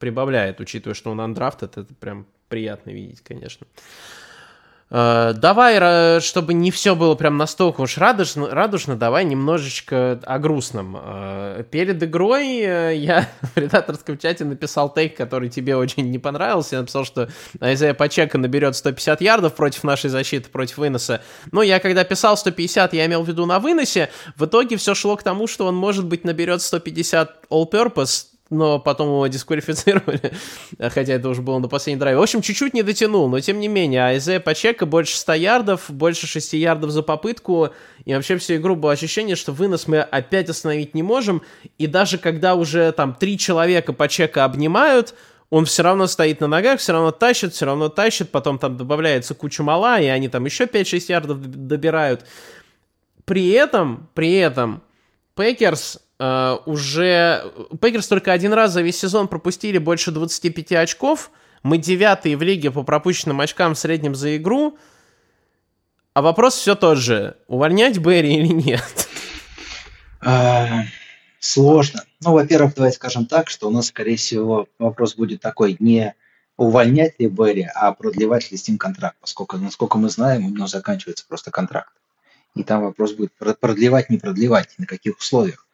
[0.00, 3.68] прибавляет, учитывая, что он андрафт, это прям приятно видеть, конечно.
[4.90, 10.96] Э, давай, чтобы не все было прям настолько уж радужно, радужно давай немножечко о грустном.
[10.98, 16.76] Э, перед игрой э, я в редакторском чате написал тейк, который тебе очень не понравился.
[16.76, 17.28] Я написал, что
[17.60, 21.20] Айзея Пачека наберет 150 ярдов против нашей защиты, против выноса.
[21.52, 24.10] Но я когда писал 150, я имел в виду на выносе.
[24.36, 29.08] В итоге все шло к тому, что он, может быть, наберет 150 all-purpose, но потом
[29.08, 30.32] его дисквалифицировали,
[30.78, 32.18] хотя это уже было на последней драйве.
[32.18, 36.26] В общем, чуть-чуть не дотянул, но тем не менее, Айзе Пачека больше 100 ярдов, больше
[36.26, 37.70] 6 ярдов за попытку,
[38.04, 41.42] и вообще всю игру было ощущение, что вынос мы опять остановить не можем,
[41.76, 45.14] и даже когда уже там три человека Пачека обнимают,
[45.50, 49.34] он все равно стоит на ногах, все равно тащит, все равно тащит, потом там добавляется
[49.34, 52.26] куча мала, и они там еще 5-6 ярдов добирают.
[53.24, 54.82] При этом, при этом,
[55.34, 57.52] Packers э, уже...
[57.80, 61.30] Packers только один раз за весь сезон пропустили больше 25 очков.
[61.62, 64.78] Мы девятые в лиге по пропущенным очкам в среднем за игру.
[66.14, 67.36] А вопрос все тот же.
[67.46, 69.08] Увольнять Берри или нет?
[70.20, 70.82] А,
[71.38, 72.04] сложно.
[72.20, 76.14] Ну, во-первых, давайте скажем так, что у нас, скорее всего, вопрос будет такой, не
[76.56, 80.66] увольнять ли Берри, а продлевать ли с ним контракт, поскольку, насколько мы знаем, у него
[80.66, 81.92] заканчивается просто контракт.
[82.56, 85.67] И там вопрос будет продлевать, не продлевать, на каких условиях.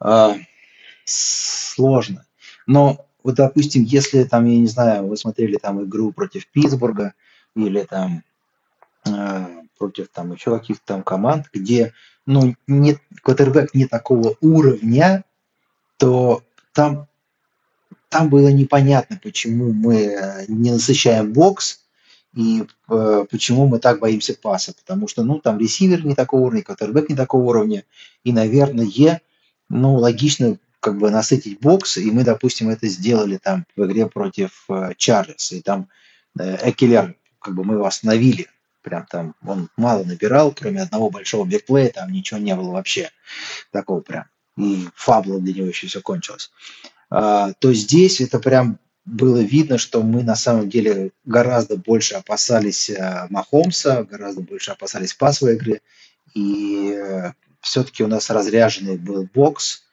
[0.00, 0.36] А,
[1.04, 2.26] сложно.
[2.66, 7.14] Но вот, допустим, если там, я не знаю, вы смотрели там игру против Питтсбурга
[7.54, 8.22] или там
[9.06, 9.46] э,
[9.78, 11.92] против там еще каких-то там команд, где
[12.26, 15.24] ну, нет, квотербек не такого уровня,
[15.96, 17.06] то там,
[18.08, 21.84] там было непонятно, почему мы не насыщаем бокс
[22.34, 24.74] и э, почему мы так боимся паса.
[24.74, 27.84] Потому что, ну, там ресивер не такого уровня, квотербек не такого уровня.
[28.24, 28.84] И, наверное,
[29.68, 34.64] ну, логично как бы насытить бокс, и мы, допустим, это сделали там в игре против
[34.68, 35.88] э, Чарльза, и там
[36.38, 38.46] э, Экелер, как бы мы его остановили,
[38.82, 43.10] прям там он мало набирал, кроме одного большого бигплея, там ничего не было вообще
[43.72, 44.26] такого прям.
[44.56, 46.52] И фабла для него еще все кончилось.
[47.10, 52.90] А, то здесь это прям было видно, что мы на самом деле гораздо больше опасались
[52.90, 55.80] а, Махомса, гораздо больше опасались пасовой игры.
[56.34, 57.34] И а,
[57.66, 59.84] все-таки у нас разряженный был бокс.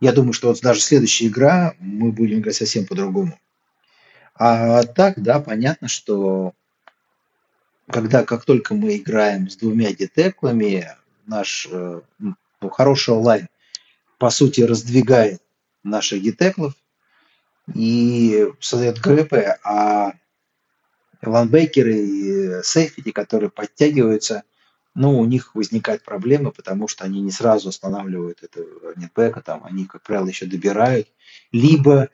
[0.00, 3.38] Я думаю, что вот даже следующая игра мы будем играть совсем по-другому.
[4.34, 6.52] А так, да, понятно, что
[7.88, 10.88] когда как только мы играем с двумя детеклами,
[11.26, 13.48] наш э, ну, хороший онлайн
[14.18, 15.40] по сути раздвигает
[15.84, 16.74] наших детеклов
[17.72, 20.12] и создает ГВП, а
[21.24, 24.42] ланбекеры и сейфити, которые подтягиваются,
[24.94, 28.60] ну, у них возникают проблемы, потому что они не сразу останавливают это
[28.96, 31.08] нетбека, там, они, как правило, еще добирают.
[31.50, 32.10] Либо,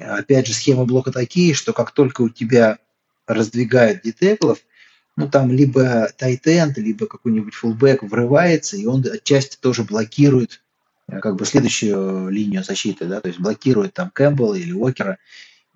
[0.00, 2.78] опять же, схемы блока такие, что как только у тебя
[3.26, 4.58] раздвигают детеклов,
[5.16, 10.62] ну, там либо тайтенд, либо какой-нибудь фулбэк врывается, и он отчасти тоже блокирует
[11.08, 15.18] э, как бы следующую линию защиты, да, то есть блокирует там Кэмпбелла или Уокера,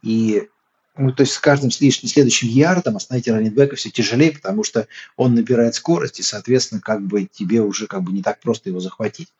[0.03, 0.49] и
[0.96, 5.74] ну, то есть с каждым следующим ярдом остановить раннинбека все тяжелее, потому что он набирает
[5.74, 9.33] скорость, и, соответственно, как бы тебе уже как бы не так просто его захватить.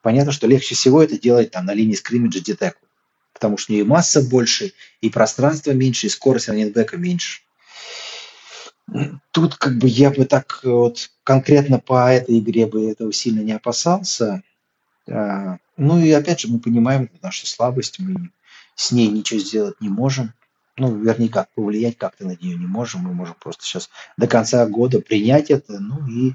[0.00, 2.80] Понятно, что легче всего это делать там на линии скриммиджа детеку,
[3.34, 7.42] потому что у нее масса больше, и пространство меньше, и скорость раннинбека меньше.
[9.30, 13.52] Тут как бы я бы так вот конкретно по этой игре бы этого сильно не
[13.52, 14.42] опасался.
[15.08, 18.30] А, ну и опять же мы понимаем нашу слабость, мы
[18.74, 20.32] с ней ничего сделать не можем.
[20.76, 23.02] Ну, вернее, как повлиять как-то на нее не можем.
[23.02, 26.34] Мы можем просто сейчас до конца года принять это, ну и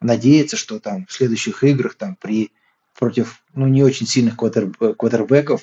[0.00, 2.52] надеяться, что там в следующих играх там при
[2.98, 5.62] против ну, не очень сильных квотер, квотербеков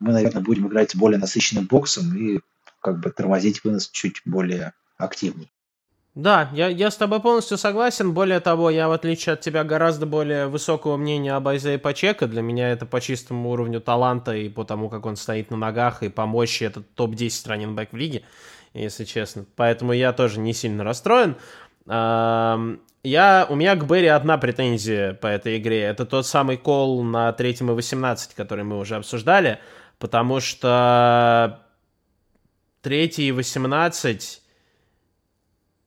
[0.00, 2.40] мы, наверное, будем играть с более насыщенным боксом и
[2.80, 5.50] как бы тормозить вынос чуть более активней.
[6.18, 8.12] Да, я, я с тобой полностью согласен.
[8.12, 12.26] Более того, я, в отличие от тебя, гораздо более высокого мнения об Айзее Пачека.
[12.26, 16.02] Для меня это по чистому уровню таланта и по тому, как он стоит на ногах,
[16.02, 18.24] и по мощи это топ-10 раненбэк в лиге,
[18.74, 19.46] если честно.
[19.54, 21.36] Поэтому я тоже не сильно расстроен.
[21.86, 25.82] Я, у меня к Берри одна претензия по этой игре.
[25.82, 29.60] Это тот самый кол на третьем и 18, который мы уже обсуждали.
[30.00, 31.60] Потому что
[32.82, 34.42] третий и 18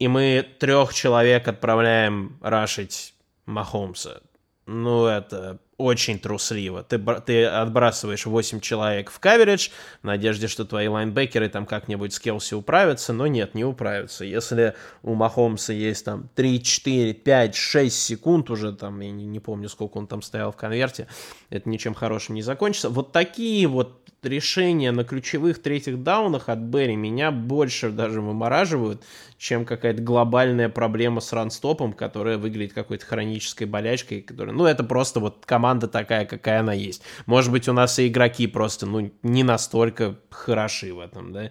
[0.02, 3.14] и мы трех человек отправляем рашить
[3.46, 4.20] Махомса.
[4.66, 6.82] Ну, это очень трусливо.
[6.82, 9.70] Ты, ты отбрасываешь 8 человек в каверидж
[10.02, 14.24] в надежде, что твои лайнбекеры там как-нибудь с Келси управятся, но нет, не управятся.
[14.24, 19.40] Если у Махомса есть там 3, 4, 5, 6 секунд уже, там, я не, не
[19.40, 21.08] помню, сколько он там стоял в конверте,
[21.50, 22.90] это ничем хорошим не закончится.
[22.90, 29.02] Вот такие вот решения на ключевых третьих даунах от Берри меня больше даже вымораживают,
[29.36, 35.18] чем какая-то глобальная проблема с ранстопом, которая выглядит какой-то хронической болячкой, которая, ну, это просто
[35.18, 37.02] вот команда такая, какая она есть.
[37.26, 41.50] Может быть, у нас и игроки просто, ну, не настолько хороши в этом, да.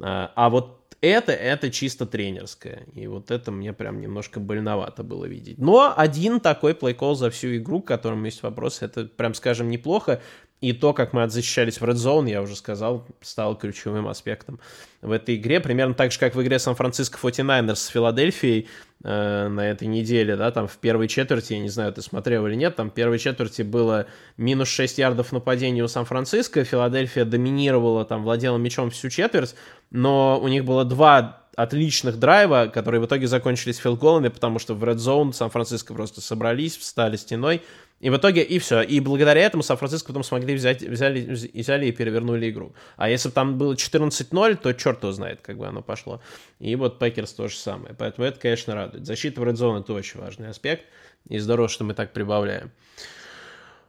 [0.00, 2.86] А, а вот это, это чисто тренерское.
[2.94, 5.58] И вот это мне прям немножко больновато было видеть.
[5.58, 10.22] Но один такой плейкол за всю игру, к которому есть вопрос, это прям, скажем, неплохо.
[10.64, 14.58] И то, как мы защищались в Red Zone, я уже сказал, стало ключевым аспектом
[15.02, 15.60] в этой игре.
[15.60, 18.66] Примерно так же, как в игре Сан-Франциско 49ers с Филадельфией
[19.04, 22.54] э, на этой неделе, да, там в первой четверти, я не знаю, ты смотрел или
[22.54, 24.06] нет, там в первой четверти было
[24.38, 29.54] минус 6 ярдов нападения у Сан-Франциско, Филадельфия доминировала, там, владела мячом всю четверть,
[29.90, 34.58] но у них было два отличных драйва, которые в итоге закончились field goal ами, потому
[34.58, 37.62] что в Red Zone Сан-Франциско просто собрались, встали стеной,
[38.00, 38.82] и в итоге, и все.
[38.82, 42.74] И благодаря этому Сан-Франциско потом смогли взять, взяли, взяли и перевернули игру.
[42.96, 46.20] А если бы там было 14-0, то черт его знает, как бы оно пошло.
[46.58, 47.94] И вот Packers то же самое.
[47.98, 49.06] Поэтому это, конечно, радует.
[49.06, 50.84] Защита в Zone это очень важный аспект.
[51.28, 52.72] И здорово, что мы так прибавляем.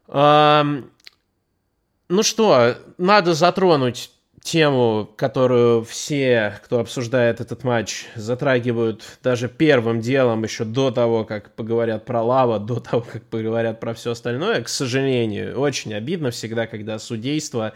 [0.07, 0.83] ну
[2.21, 4.11] что, надо затронуть
[4.45, 11.55] тему, которую все, кто обсуждает этот матч, затрагивают даже первым делом, еще до того, как
[11.55, 16.67] поговорят про Лава, до того, как поговорят про все остальное, к сожалению, очень обидно всегда,
[16.67, 17.73] когда судейство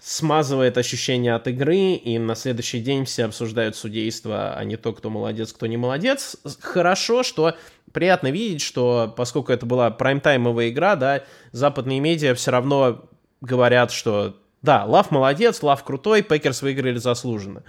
[0.00, 5.10] смазывает ощущение от игры, и на следующий день все обсуждают судейство, а не то, кто
[5.10, 6.36] молодец, кто не молодец.
[6.60, 7.54] Хорошо, что
[7.92, 13.08] приятно видеть, что поскольку это была праймтаймовая игра, да, западные медиа все равно
[13.40, 17.62] говорят, что да, Лав молодец, Лав крутой, Packers выиграли заслуженно.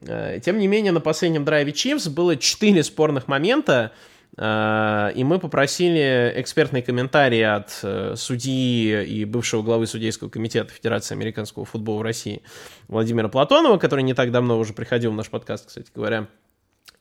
[0.00, 3.92] Э, тем не менее, на последнем драйве Chiefs было 4 спорных момента,
[4.36, 11.14] э, и мы попросили экспертный комментарий от э, судьи и бывшего главы судейского комитета Федерации
[11.14, 12.42] американского футбола в России
[12.88, 16.26] Владимира Платонова, который не так давно уже приходил в наш подкаст, кстати говоря,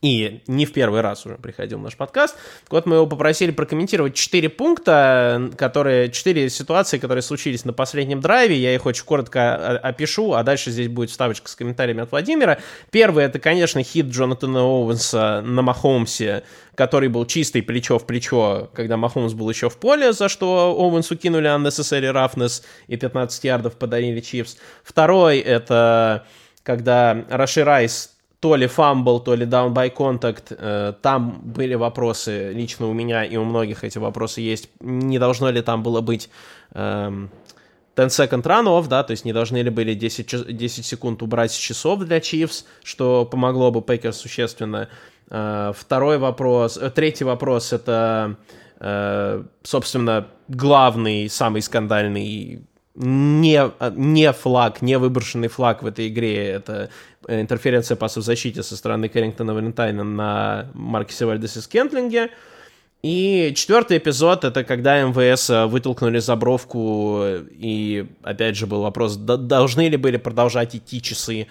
[0.01, 2.35] и не в первый раз уже приходил наш подкаст.
[2.63, 8.19] Так вот, мы его попросили прокомментировать четыре пункта, которые, четыре ситуации, которые случились на последнем
[8.19, 8.57] драйве.
[8.57, 12.59] Я их очень коротко опишу, а дальше здесь будет вставочка с комментариями от Владимира.
[12.89, 18.97] Первый, это, конечно, хит Джонатана Оуэнса на Махомсе, который был чистый плечо в плечо, когда
[18.97, 24.19] Махомс был еще в поле, за что Оуэнсу кинули unnecessary roughness и 15 ярдов подарили
[24.19, 24.57] Чивс.
[24.83, 26.25] Второй, это
[26.63, 28.10] когда Раши Райс
[28.41, 33.23] то ли fumble, то ли down by contact, э, там были вопросы, лично у меня
[33.23, 36.27] и у многих эти вопросы есть, не должно ли там было быть
[36.73, 37.29] эм,
[37.95, 41.51] 10 second run off, да, то есть не должны ли были 10, 10 секунд убрать
[41.51, 44.89] с часов для Chiefs, что помогло бы Packers существенно.
[45.29, 48.37] Э, второй вопрос, э, третий вопрос, это,
[49.61, 52.63] собственно, главный, самый скандальный
[52.95, 56.89] не, не флаг, не выброшенный флаг в этой игре, это
[57.27, 62.31] интерференция пасов в защите со стороны Кэррингтона Валентайна на Маркесе Вальдесе Скентлинге.
[63.01, 69.87] И четвертый эпизод— это когда МВС э, вытолкнули забровку, и опять же был вопрос, должны
[69.87, 71.47] ли были продолжать идти часы,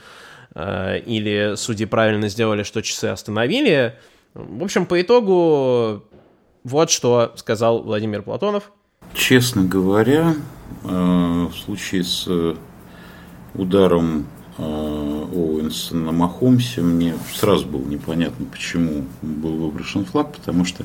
[0.55, 3.97] э, или судьи правильно сделали, что часы остановили.
[4.35, 6.05] В общем, по итогу
[6.63, 8.71] вот что сказал Владимир Платонов.
[9.13, 12.29] Честно говоря, э, в случае с
[13.55, 14.27] ударом
[14.63, 20.85] Э, Оуэнса на Махомсе, мне сразу было непонятно, почему был выброшен флаг, потому что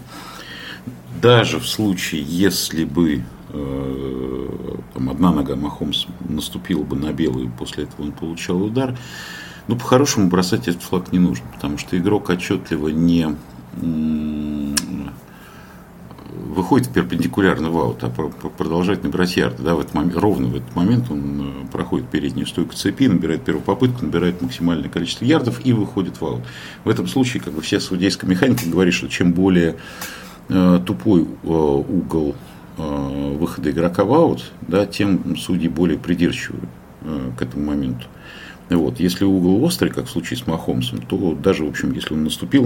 [1.22, 4.48] даже в случае, если бы э,
[4.94, 8.98] там, одна нога Махомс наступила бы на белую, после этого он получал удар,
[9.68, 13.36] ну, по-хорошему бросать этот флаг не нужно, потому что игрок отчетливо не
[16.30, 16.88] выходит
[17.70, 19.64] в аут, а продолжает набирать ярды.
[19.64, 23.44] Да, в этот момент, ровно в этот момент он э, проходит переднюю стойку цепи, набирает
[23.44, 26.42] первую попытку, набирает максимальное количество ярдов и выходит в аут.
[26.84, 29.76] В этом случае как бы вся судейская механика говорит, что чем более
[30.50, 32.36] э, тупой э, угол
[32.78, 36.60] э, выхода игрока в аут, да, тем судьи более придирчивы
[37.02, 38.06] э, к этому моменту.
[38.70, 39.00] Вот.
[39.00, 42.66] Если угол острый, как в случае с Махомсом, то даже, в общем, если он наступил,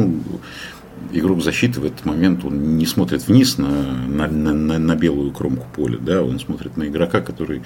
[1.12, 5.68] игрок защиты в этот момент он не смотрит вниз на, на, на, на белую кромку
[5.76, 7.62] поля, да, он смотрит на игрока, который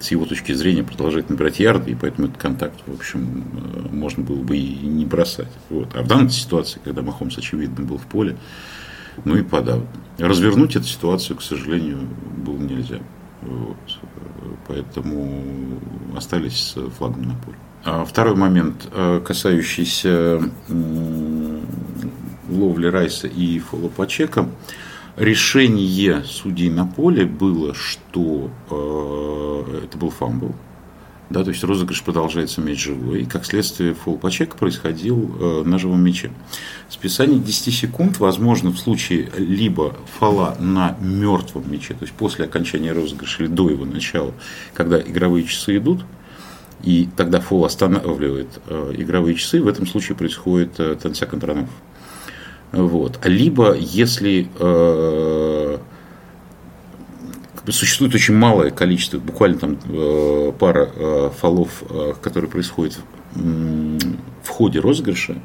[0.00, 4.22] с его точки зрения продолжает набирать ярды, и поэтому этот контакт, в общем, э, можно
[4.22, 5.48] было бы и не бросать.
[5.70, 5.88] Вот.
[5.94, 8.36] А в данной ситуации, когда Махомс, очевидно, был в поле,
[9.24, 9.86] ну и подавно.
[10.18, 11.98] Развернуть эту ситуацию, к сожалению,
[12.36, 13.00] было нельзя.
[13.42, 13.76] Вот.
[14.68, 15.42] Поэтому
[16.16, 17.56] остались с флагом на поле.
[17.84, 20.42] А второй момент, э, касающийся
[22.48, 24.48] ловли Райса и фола Пачеко,
[25.16, 30.54] решение судей на поле было, что э, это был fumble,
[31.30, 35.78] да, то есть розыгрыш продолжается мяч живой, и как следствие фол Пачеко происходил э, на
[35.78, 36.30] живом мяче.
[36.88, 42.92] Списание 10 секунд возможно в случае либо фола на мертвом мяче, то есть после окончания
[42.92, 44.32] розыгрыша или до его начала,
[44.72, 46.02] когда игровые часы идут,
[46.82, 51.68] и тогда фол останавливает э, игровые часы, в этом случае происходит э, 10 second run
[52.72, 53.18] Вот.
[53.24, 55.78] Либо если э,
[57.72, 62.98] существует очень малое количество, буквально там э, пара э, фолов, э, которые происходят
[63.34, 65.36] в ходе розыгрыша,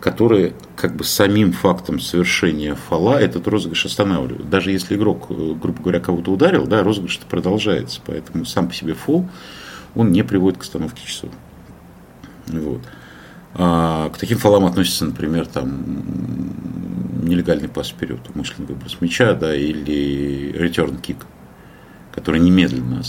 [0.00, 4.48] которые как бы самим фактом совершения фола этот розыгрыш останавливают.
[4.48, 8.00] Даже если игрок, грубо говоря, кого-то ударил, да, розыгрыш продолжается.
[8.06, 9.28] Поэтому сам по себе фол,
[9.94, 11.30] он не приводит к остановке часов.
[12.46, 12.82] Вот.
[12.82, 12.97] А,
[13.58, 15.84] к таким фолам относятся, например, там,
[17.22, 21.18] нелегальный пас вперед, умышленный выброс мяча, да, или return kick
[22.18, 23.02] который немедленно,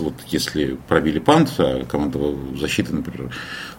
[0.00, 2.18] вот если пробили пант, а команда
[2.58, 3.32] защиты, например,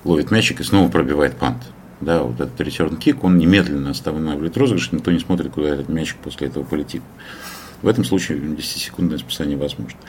[0.05, 1.63] ловит мячик и снова пробивает пант.
[1.99, 6.15] Да, вот этот return kick, он немедленно останавливает розыгрыш, никто не смотрит, куда этот мячик
[6.23, 7.01] после этого полетит.
[7.81, 9.99] В этом случае 10-секундное спасание возможно.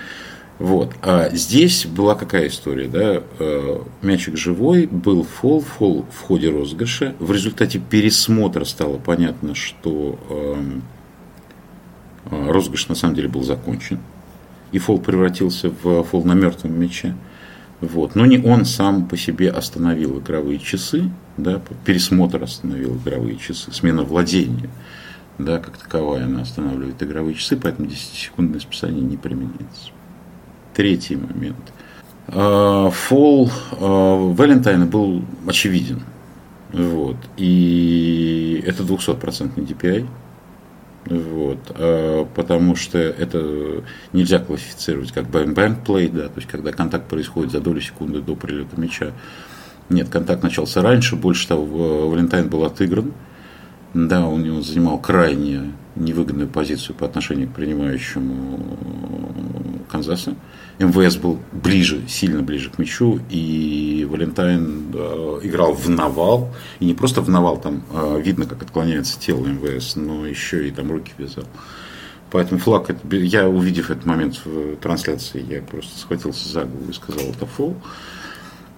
[0.61, 0.93] Вот.
[1.01, 3.23] А здесь была какая история, да?
[3.39, 7.17] Э, мячик живой, был фол, фол в ходе розыгрыша.
[7.19, 10.83] В результате пересмотра стало понятно, что эм,
[12.27, 14.01] э, розыгрыш на самом деле был закончен
[14.71, 17.17] и фол превратился в фол на мертвом мяче.
[17.81, 18.15] Вот.
[18.15, 24.03] Но не он сам по себе остановил игровые часы, да, пересмотр остановил игровые часы, смена
[24.03, 24.69] владения,
[25.39, 29.93] да, как таковая она останавливает игровые часы, поэтому 10-секундное списание не применяется.
[30.81, 31.75] Третий момент.
[32.29, 36.01] А, фол Валентайна был очевиден.
[36.73, 37.17] Вот.
[37.37, 40.07] И это 200% DPI.
[41.05, 47.09] Вот, а, потому что это нельзя классифицировать как bang-bang play, да, то есть когда контакт
[47.09, 49.13] происходит за долю секунды до прилета мяча.
[49.91, 53.13] Нет, контакт начался раньше, больше того, Валентайн был отыгран,
[53.95, 58.79] да, он занимал крайне невыгодную позицию по отношению к принимающему
[59.91, 60.37] Канзаса.
[60.79, 66.95] МВС был ближе, сильно ближе к мячу, и Валентайн э, играл в навал, и не
[66.95, 71.13] просто в навал, там э, видно, как отклоняется тело МВС, но еще и там руки
[71.19, 71.45] вязал.
[72.31, 77.25] Поэтому флаг, я увидев этот момент в трансляции, я просто схватился за голову и сказал,
[77.25, 77.77] это фол.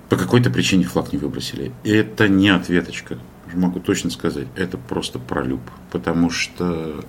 [0.09, 1.73] По какой-то причине флаг не выбросили.
[1.85, 3.19] Это не ответочка,
[3.55, 5.61] могу точно сказать, это просто пролюб.
[5.91, 7.05] Потому что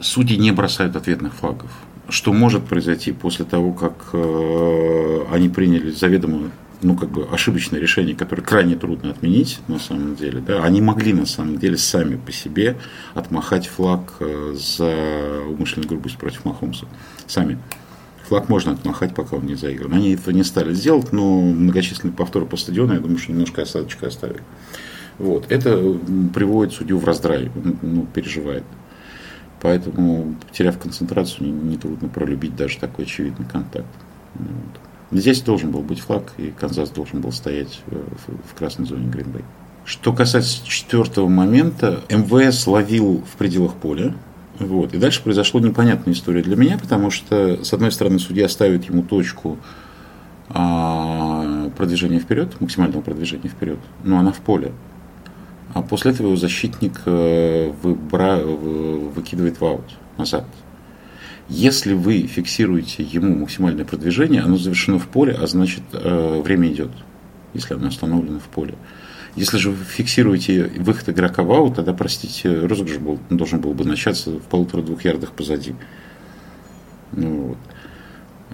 [0.00, 1.70] судьи не бросают ответных флагов.
[2.08, 6.50] Что может произойти после того, как э, они приняли заведомо
[6.84, 11.14] ну, как бы ошибочное решение, которое крайне трудно отменить, на самом деле, да, они могли,
[11.14, 12.76] на самом деле, сами по себе
[13.14, 16.86] отмахать флаг э, за умышленную грубость против Махомса.
[17.26, 17.58] Сами.
[18.34, 19.94] Флаг можно отмахать, пока он не заигран.
[19.94, 24.08] Они этого не стали сделать, но многочисленные повторы по стадиону, я думаю, что немножко осадочка
[24.08, 24.42] оставили.
[25.20, 25.46] Вот.
[25.52, 25.80] Это
[26.34, 28.64] приводит судью в раздрай, ну, переживает.
[29.60, 33.86] Поэтому, потеряв концентрацию, нетрудно пролюбить даже такой очевидный контакт.
[34.34, 35.16] Вот.
[35.20, 39.44] Здесь должен был быть флаг, и Канзас должен был стоять в, в красной зоне Гринбей.
[39.84, 44.12] Что касается четвертого момента, МВС ловил в пределах поля.
[44.58, 44.94] Вот.
[44.94, 49.02] И дальше произошла непонятная история для меня, потому что, с одной стороны, судья ставит ему
[49.02, 49.58] точку
[50.48, 54.72] а, продвижения вперед, максимального продвижения вперед, но она в поле.
[55.72, 58.36] А после этого его защитник э, выбра...
[58.36, 60.46] выкидывает в аут назад.
[61.48, 66.92] Если вы фиксируете ему максимальное продвижение, оно завершено в поле, а значит э, время идет,
[67.54, 68.74] если оно установлено в поле.
[69.36, 73.84] Если же вы фиксируете выход игрока в аут, тогда, простите, розыгрыш был, должен был бы
[73.84, 75.74] начаться в полутора-двух ярдах позади.
[77.12, 77.58] Ну, вот.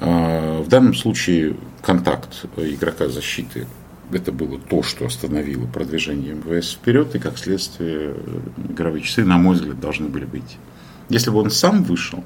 [0.00, 3.66] а в данном случае контакт игрока защиты
[4.12, 8.14] это было то, что остановило продвижение МВС вперед, и как следствие
[8.68, 10.56] игровые часы, на мой взгляд, должны были быть.
[11.08, 12.24] Если бы он сам вышел,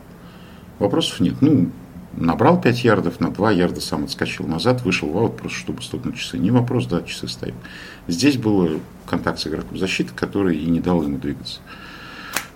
[0.79, 1.35] вопросов нет.
[1.41, 1.71] Ну,
[2.17, 6.19] набрал 5 ярдов, на 2 ярда сам отскочил назад, вышел в аут, просто чтобы стукнуть
[6.19, 6.39] часы.
[6.39, 7.55] Не вопрос, да, часы стоят.
[8.09, 11.61] Здесь был контакт с игроком защиты, который и не дал ему двигаться.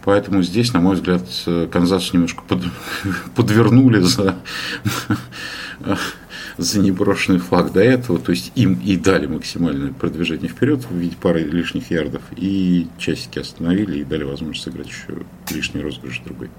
[0.04, 1.22] Поэтому здесь, на мой взгляд,
[1.70, 2.62] Канзас немножко под,
[3.34, 4.36] подвернули за
[6.59, 11.16] за неброшенный флаг до этого, то есть им и дали максимальное продвижение вперед в виде
[11.16, 16.50] пары лишних ярдов, и часики остановили и дали возможность сыграть еще лишний розыгрыш другой.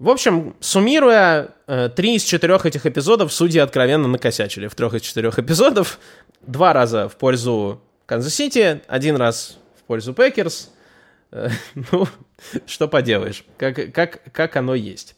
[0.00, 4.66] В общем, суммируя, э, три из четырех этих эпизодов судьи откровенно накосячили.
[4.66, 5.98] В трех из четырех эпизодов
[6.40, 10.70] два раза в пользу Канзас-Сити, один раз в пользу Packers.
[11.32, 11.50] Э,
[11.92, 12.08] ну,
[12.64, 15.16] что поделаешь, как, как, как оно есть.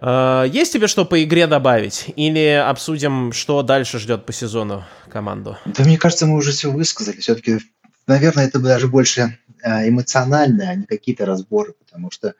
[0.00, 2.10] Э, есть тебе что по игре добавить?
[2.16, 5.58] Или обсудим, что дальше ждет по сезону команду?
[5.66, 7.20] Да мне кажется, мы уже все высказали.
[7.20, 7.58] Все-таки,
[8.06, 12.32] наверное, это даже больше эмоционально, а не какие-то разборы, потому что,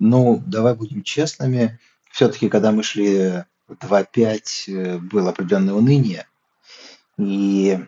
[0.00, 1.78] ну, давай будем честными,
[2.10, 6.26] все-таки, когда мы шли 2-5, э, было определенное уныние.
[7.16, 7.78] И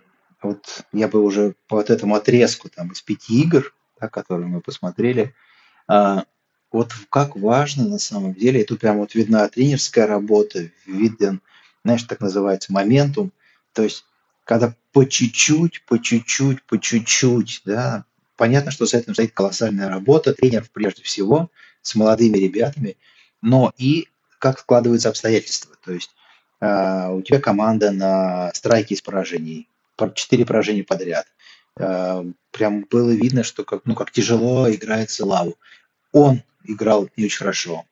[0.41, 4.61] вот я бы уже по вот этому отрезку там из пяти игр, да, которые мы
[4.61, 5.35] посмотрели,
[6.73, 11.43] вот как важно на самом деле, и тут прям вот видна тренерская работа, виден,
[11.85, 13.33] знаешь, так называется, моментум.
[13.75, 14.05] То есть,
[14.45, 18.07] когда по чуть-чуть, по чуть-чуть, по чуть-чуть, да,
[18.37, 21.51] понятно, что с этим стоит колоссальная работа, тренер прежде всего,
[21.83, 22.97] с молодыми ребятами,
[23.41, 24.09] но и
[24.39, 25.77] как складываются обстоятельства.
[25.85, 26.11] То есть
[26.61, 29.69] э, у тебя команда на страйке из поражений,
[30.15, 31.27] четыре поражения подряд.
[31.79, 35.57] Э, прям было видно, что как, ну, как тяжело играется Лаву.
[36.13, 37.85] Он играл не очень хорошо.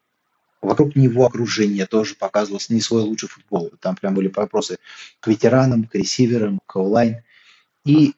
[0.61, 3.73] Вокруг него окружение тоже показывалось не свой лучший футбол.
[3.81, 4.79] Там прям были вопросы
[5.21, 7.23] к ветеранам, к ресиверам, к O-line.
[7.87, 8.15] И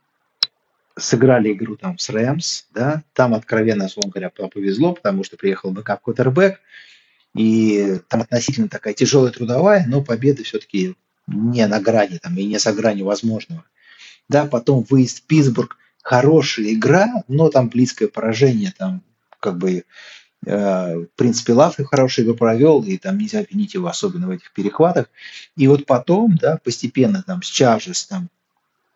[1.03, 6.03] сыграли игру там с Rams, да, там откровенно, условно говоря, повезло, потому что приехал backup
[6.03, 6.61] quarterback,
[7.35, 10.95] и там относительно такая тяжелая трудовая, но победа все-таки
[11.27, 13.65] не на грани там и не за гранью возможного.
[14.29, 19.03] Да, потом выезд в Питтсбург, хорошая игра, но там близкое поражение, там
[19.41, 19.85] как бы
[20.47, 24.31] э, в принципе, Лав и хороший игру провел, и там нельзя обвинить его особенно в
[24.31, 25.07] этих перехватах.
[25.57, 28.29] И вот потом, да, постепенно там с Чарджес там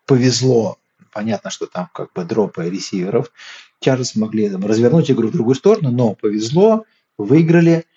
[0.05, 0.79] повезло,
[1.17, 3.31] понятно, что там как бы дропы ресиверов,
[3.79, 6.85] Чарджес могли там, развернуть игру в другую сторону, но повезло,
[7.17, 7.87] выиграли,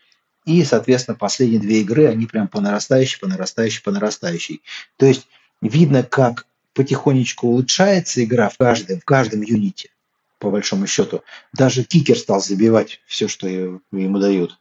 [0.47, 4.63] и, соответственно, последние две игры, они прям по нарастающей, по нарастающей, по нарастающей.
[4.97, 5.29] То есть
[5.61, 9.91] видно, как потихонечку улучшается игра в каждом, в каждом юните
[10.39, 11.23] по большому счету.
[11.53, 14.59] Даже кикер стал забивать все, что ему дают.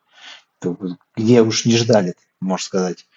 [1.15, 3.07] Где уж не ждали, можно сказать.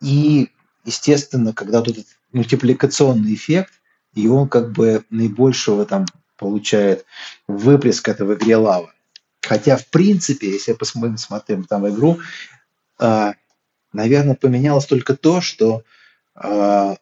[0.00, 0.52] И,
[0.84, 1.96] естественно, когда тут
[2.32, 3.72] мультипликационный эффект,
[4.16, 6.06] и он как бы наибольшего там
[6.36, 7.04] получает
[7.46, 8.92] выплеск этого в игре лава.
[9.42, 12.18] Хотя, в принципе, если посмотрим смотрим там игру,
[12.98, 13.32] э,
[13.92, 15.82] наверное, поменялось только то, что
[16.34, 16.96] э,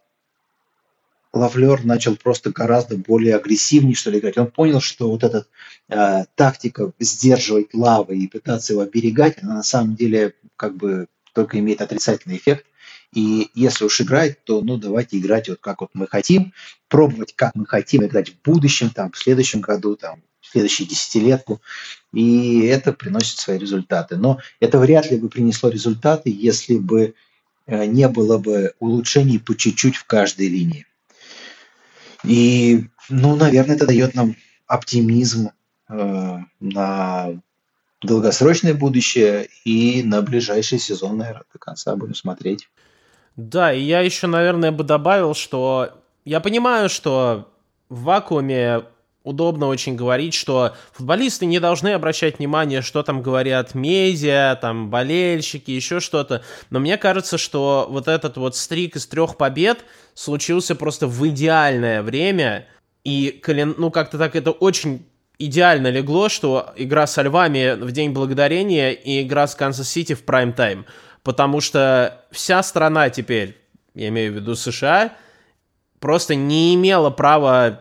[1.33, 4.37] Лавлер начал просто гораздо более агрессивнее, что ли, играть.
[4.37, 5.47] Он понял, что вот эта
[5.89, 11.59] э, тактика сдерживать лавы и пытаться его оберегать, она на самом деле как бы только
[11.61, 12.67] имеет отрицательный эффект.
[13.15, 16.53] И если уж играть, то ну давайте играть вот как вот мы хотим,
[16.89, 21.63] пробовать как мы хотим играть в будущем, там, в следующем году, там, в следующую десятилетку.
[22.13, 24.17] И это приносит свои результаты.
[24.17, 27.15] Но это вряд ли бы принесло результаты, если бы
[27.67, 30.87] э, не было бы улучшений по чуть-чуть в каждой линии.
[32.25, 34.35] И, ну, наверное, это дает нам
[34.67, 35.51] оптимизм
[35.89, 37.41] э, на
[38.03, 42.69] долгосрочное будущее и на ближайший сезон, наверное, до конца будем смотреть.
[43.37, 45.91] Да, и я еще, наверное, бы добавил, что
[46.25, 47.49] я понимаю, что
[47.89, 48.85] в вакууме
[49.25, 55.71] удобно очень говорить, что футболисты не должны обращать внимание, что там говорят медиа, там болельщики,
[55.71, 56.43] еще что-то.
[56.71, 62.03] Но мне кажется, что вот этот вот стрик из трех побед случился просто в идеальное
[62.03, 62.69] время.
[63.03, 65.07] И, ну, как-то так это очень
[65.39, 70.85] идеально легло, что игра со львами в День Благодарения и игра с Канзас-Сити в прайм-тайм.
[71.23, 73.59] Потому что вся страна теперь,
[73.95, 75.17] я имею в виду США,
[76.01, 77.81] просто не имела права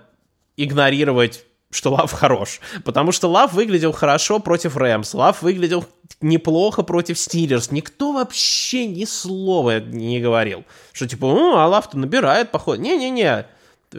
[0.56, 1.46] игнорировать
[1.76, 2.60] что Лав хорош.
[2.86, 5.86] Потому что Лав выглядел хорошо против Rams, Лав выглядел
[6.22, 7.72] неплохо против Steelers.
[7.72, 10.66] Никто вообще ни слова не говорил.
[10.92, 12.82] Что типа, ну, а Лав-то набирает, походу.
[12.82, 13.48] Не-не-не,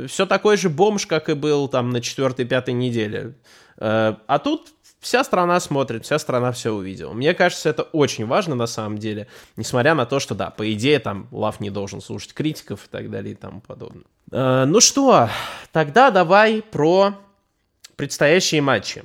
[0.06, 3.34] все такой же бомж, как и был там на четвертой-пятой неделе.
[3.78, 4.73] Э, а тут
[5.04, 7.12] вся страна смотрит, вся страна все увидела.
[7.12, 10.98] Мне кажется, это очень важно на самом деле, несмотря на то, что, да, по идее,
[10.98, 14.04] там, Лав не должен слушать критиков и так далее и тому подобное.
[14.32, 15.28] Э, ну что,
[15.72, 17.14] тогда давай про
[17.96, 19.04] предстоящие матчи.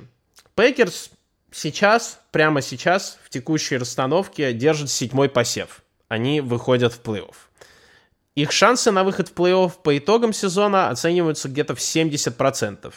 [0.54, 1.10] Пейкерс
[1.52, 5.82] сейчас, прямо сейчас, в текущей расстановке держит седьмой посев.
[6.08, 7.34] Они выходят в плей-офф.
[8.36, 12.90] Их шансы на выход в плей-офф по итогам сезона оцениваются где-то в 70%.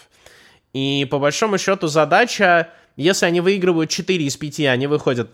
[0.71, 5.29] И по большому счету задача если они выигрывают 4 из 5, они выходят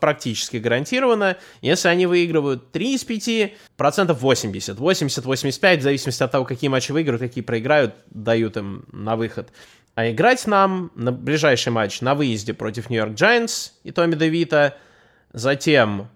[0.00, 1.36] практически гарантированно.
[1.60, 4.78] Если они выигрывают 3 из 5, процентов 80.
[4.78, 9.50] 80-85, в зависимости от того, какие матчи выиграют, какие проиграют, дают им на выход.
[9.94, 14.76] А играть нам на ближайший матч на выезде против Нью-Йорк Giants и Томми Девита,
[15.32, 16.08] затем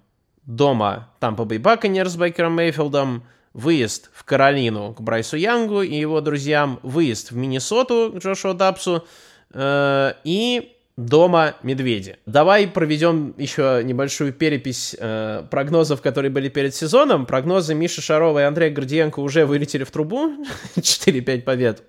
[0.44, 6.20] дома Тампа Бэй Баконер с Бейкером Мейфилдом, выезд в Каролину к Брайсу Янгу и его
[6.20, 9.04] друзьям, выезд в Миннесоту к Джошуа Дапсу
[9.52, 12.18] э, и дома медведи.
[12.26, 17.24] Давай проведем еще небольшую перепись э, прогнозов, которые были перед сезоном.
[17.24, 20.44] Прогнозы Миши Шарова и Андрея Гордиенко уже вылетели в трубу.
[20.76, 21.82] 4-5 побед.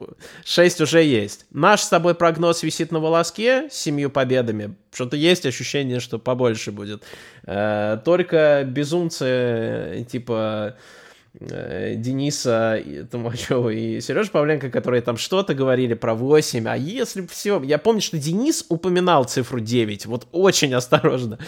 [0.45, 1.45] 6 уже есть.
[1.51, 4.75] Наш с тобой прогноз висит на волоске с семью победами.
[4.93, 7.03] Что-то есть ощущение, что побольше будет.
[7.45, 11.02] Э, только безумцы типа э,
[11.39, 12.79] Дениса
[13.11, 17.61] Тумачева и Сережа Павленко, которые там что-то говорили про 8, а если все...
[17.63, 21.39] Я помню, что Денис упоминал цифру 9, вот очень осторожно.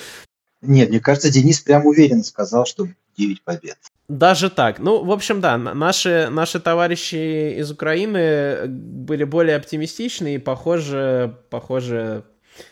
[0.62, 3.78] Нет, мне кажется, Денис прям уверенно сказал, что 9 побед.
[4.08, 4.80] Даже так.
[4.80, 12.24] Ну, в общем, да, наши, наши товарищи из Украины были более оптимистичны и, похоже, похоже,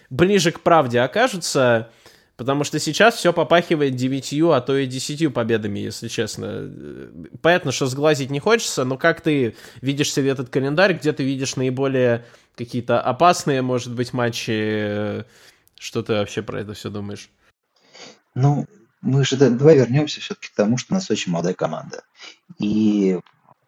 [0.09, 1.89] ближе к правде окажутся.
[2.36, 6.71] Потому что сейчас все попахивает девятью, а то и десятью победами, если честно.
[7.41, 11.55] Понятно, что сглазить не хочется, но как ты видишь себе этот календарь, где ты видишь
[11.57, 12.25] наиболее
[12.55, 15.25] какие-то опасные, может быть, матчи?
[15.79, 17.29] Что ты вообще про это все думаешь?
[18.34, 18.65] Ну,
[19.01, 22.03] мы же давай вернемся все-таки к тому, что у нас очень молодая команда.
[22.57, 23.19] И,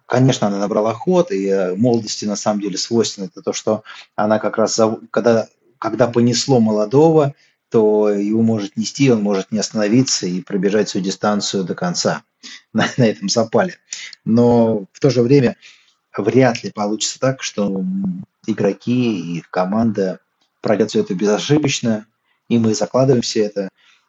[0.07, 3.83] конечно, она набрала ход, и э, молодости на самом деле свойственно это то, что
[4.15, 4.79] она как раз,
[5.11, 5.47] когда,
[5.77, 7.35] когда понесло молодого,
[7.75, 12.23] то его может нести, он может не остановиться и пробежать всю дистанцию до конца
[12.73, 13.75] на, на этом запале.
[14.23, 15.57] Но в то же время
[16.17, 17.83] вряд ли получится так, что
[18.47, 20.21] игроки и команда
[20.61, 22.05] пройдет все это безошибочно,
[22.47, 23.67] и мы закладываем все это.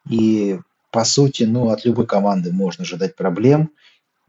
[0.08, 0.60] И
[0.92, 3.72] по сути, ну, от любой команды можно ожидать проблем.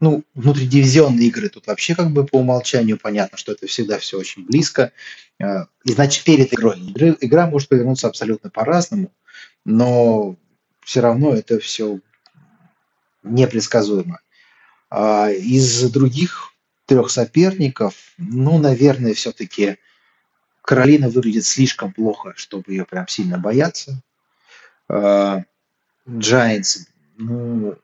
[0.00, 4.44] Ну, внутридивизионные игры тут вообще как бы по умолчанию понятно, что это всегда все очень
[4.44, 4.90] близко.
[5.40, 6.76] А, и значит, перед игрой
[7.20, 9.12] игра может повернуться абсолютно по-разному
[9.68, 10.36] но
[10.80, 12.00] все равно это все
[13.22, 14.20] непредсказуемо.
[14.88, 16.54] А из других
[16.86, 19.76] трех соперников, ну, наверное, все-таки
[20.62, 24.02] Каролина выглядит слишком плохо, чтобы ее прям сильно бояться.
[24.88, 25.44] Giants,
[27.18, 27.76] ну,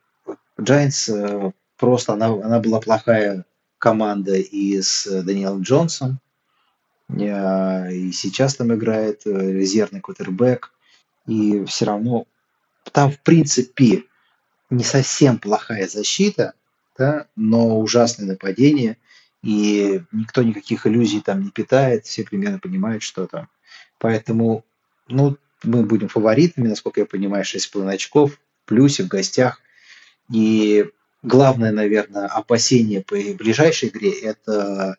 [0.58, 3.44] Giants э, просто она, она была плохая
[3.76, 6.18] команда и с Даниэлом Джонсом,
[7.10, 10.73] и сейчас там играет э, резервный квотербек
[11.26, 12.26] и все равно
[12.92, 14.04] там, в принципе,
[14.70, 16.54] не совсем плохая защита,
[16.98, 18.98] да, но ужасное нападение,
[19.42, 23.48] и никто никаких иллюзий там не питает, все примерно понимают, что там.
[23.98, 24.64] Поэтому,
[25.08, 29.60] ну, мы будем фаворитами, насколько я понимаю, 6,5 очков, в плюсе, в гостях.
[30.32, 30.86] И
[31.22, 34.96] главное, наверное, опасение по ближайшей игре– это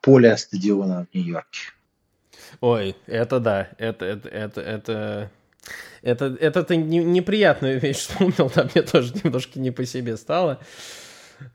[0.00, 1.72] поле стадиона в Нью-Йорке.
[2.60, 5.30] Ой, это да, это, это, это, это
[6.02, 10.60] это, это ты не, неприятную вещь вспомнил, да, мне тоже немножко не по себе стало.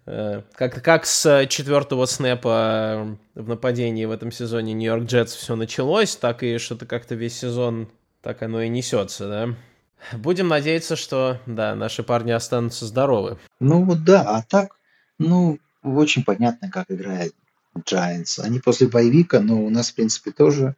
[0.05, 6.15] Э, как, как с четвертого снэпа в нападении в этом сезоне Нью-Йорк Джетс все началось,
[6.15, 7.89] так и что-то как-то весь сезон
[8.21, 10.17] так оно и несется, да.
[10.17, 13.37] Будем надеяться, что, да, наши парни останутся здоровы.
[13.59, 14.75] Ну вот да, а так,
[15.19, 17.33] ну, очень понятно, как играет
[17.77, 18.39] Giants.
[18.41, 20.75] Они после боевика, но у нас, в принципе, тоже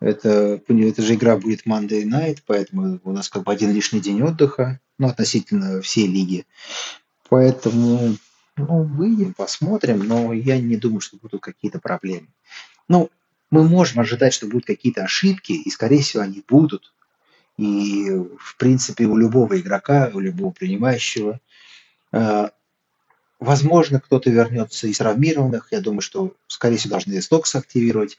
[0.00, 4.22] это, эта же игра будет Monday Night, поэтому у нас как бы один лишний день
[4.22, 6.46] отдыха, ну, относительно всей лиги.
[7.28, 8.16] Поэтому,
[8.56, 12.28] ну, выйдем, посмотрим, но я не думаю, что будут какие-то проблемы.
[12.88, 13.10] Ну,
[13.50, 16.92] мы можем ожидать, что будут какие-то ошибки, и, скорее всего, они будут.
[17.56, 21.40] И, в принципе, у любого игрока, у любого принимающего,
[22.12, 22.48] э,
[23.40, 25.68] возможно, кто-то вернется из травмированных.
[25.70, 28.18] Я думаю, что, скорее всего, должны Стокс активировать.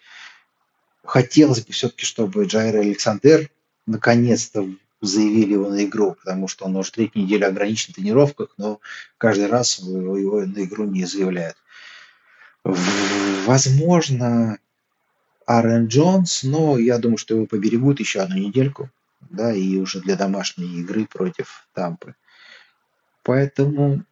[1.08, 3.50] Хотелось бы все-таки, чтобы Джайр Александр
[3.86, 8.82] наконец-то заявили его на игру, потому что он уже третью неделю ограничен в тренировках, но
[9.18, 11.56] каждый раз его на игру не заявляют.
[12.66, 14.60] Возможно,
[15.46, 18.90] Аарон Джонс, но я думаю, что его поберегут еще одну недельку,
[19.30, 22.16] да, и уже для домашней игры против Тампы.
[23.24, 24.04] Поэтому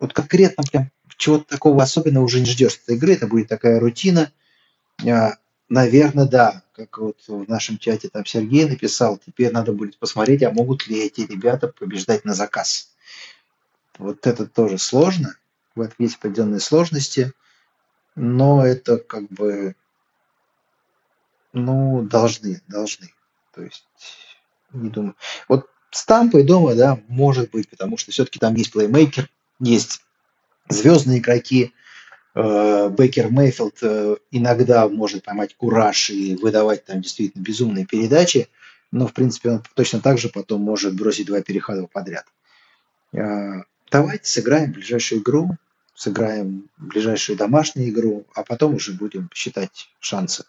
[0.00, 4.32] вот конкретно прям чего-то такого особенного уже не ждешь этой игры, это будет такая рутина.
[5.68, 6.62] Наверное, да.
[6.74, 10.98] Как вот в нашем чате там Сергей написал, теперь надо будет посмотреть, а могут ли
[10.98, 12.90] эти ребята побеждать на заказ.
[13.98, 15.36] Вот это тоже сложно.
[15.74, 17.32] В этом есть определенные сложности.
[18.16, 19.74] Но это как бы,
[21.52, 23.12] ну, должны, должны.
[23.54, 23.86] То есть,
[24.72, 25.16] не думаю.
[25.48, 29.28] Вот с Тампой дома, да, может быть, потому что все-таки там есть плеймейкер,
[29.60, 30.00] есть
[30.68, 31.72] звездные игроки,
[32.34, 38.48] Бейкер Мейфилд э, иногда может поймать кураж и выдавать там действительно безумные передачи,
[38.90, 42.26] но, в принципе, он точно так же потом может бросить два перехода подряд.
[43.12, 45.56] Э, давайте сыграем ближайшую игру,
[45.94, 50.44] сыграем ближайшую домашнюю игру, а потом уже будем считать шансы.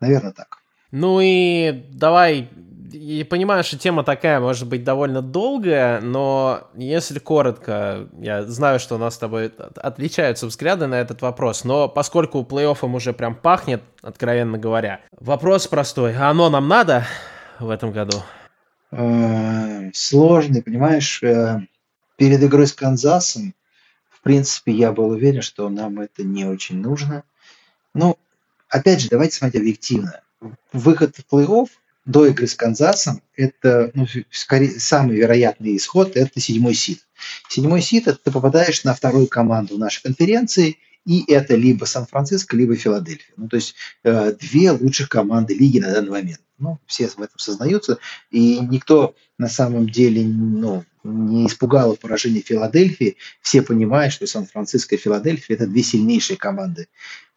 [0.00, 0.58] Наверное, так.
[0.90, 2.50] Ну и давай
[2.92, 8.96] и понимаю, что тема такая может быть довольно долгая, но если коротко, я знаю, что
[8.96, 13.82] у нас с тобой отличаются взгляды на этот вопрос, но поскольку плей-оффом уже прям пахнет,
[14.02, 16.14] откровенно говоря, вопрос простой.
[16.16, 17.06] А оно нам надо
[17.58, 18.22] в этом году?
[18.90, 21.60] Э, сложный, понимаешь, э,
[22.16, 23.54] перед игрой с Канзасом,
[24.08, 27.22] в принципе, я был уверен, что нам это не очень нужно.
[27.94, 28.18] Но,
[28.68, 30.20] опять же, давайте смотреть объективно.
[30.72, 31.68] Выход в плей-офф
[32.08, 37.06] до игры с Канзасом– это ну, скорее, самый вероятный исход– это седьмой сид.
[37.50, 42.76] Седьмой сид– это ты попадаешь на вторую команду нашей конференции, и это либо Сан-Франциско, либо
[42.76, 43.34] Филадельфия.
[43.36, 46.40] Ну, то есть э, две лучших команды лиги на данный момент.
[46.58, 47.98] Ну, все в этом сознаются,
[48.30, 53.18] и никто на самом деле ну, не испугало поражение Филадельфии.
[53.42, 56.88] Все понимают, что Сан-Франциско и Филадельфия– это две сильнейшие команды.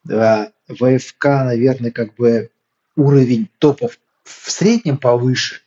[0.06, 2.50] ВФК, наверное, как бы
[2.96, 5.62] уровень топов в среднем повыше,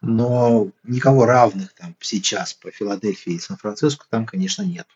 [0.00, 4.86] но никого равных там сейчас по Филадельфии и Сан-Франциско там, конечно, нет.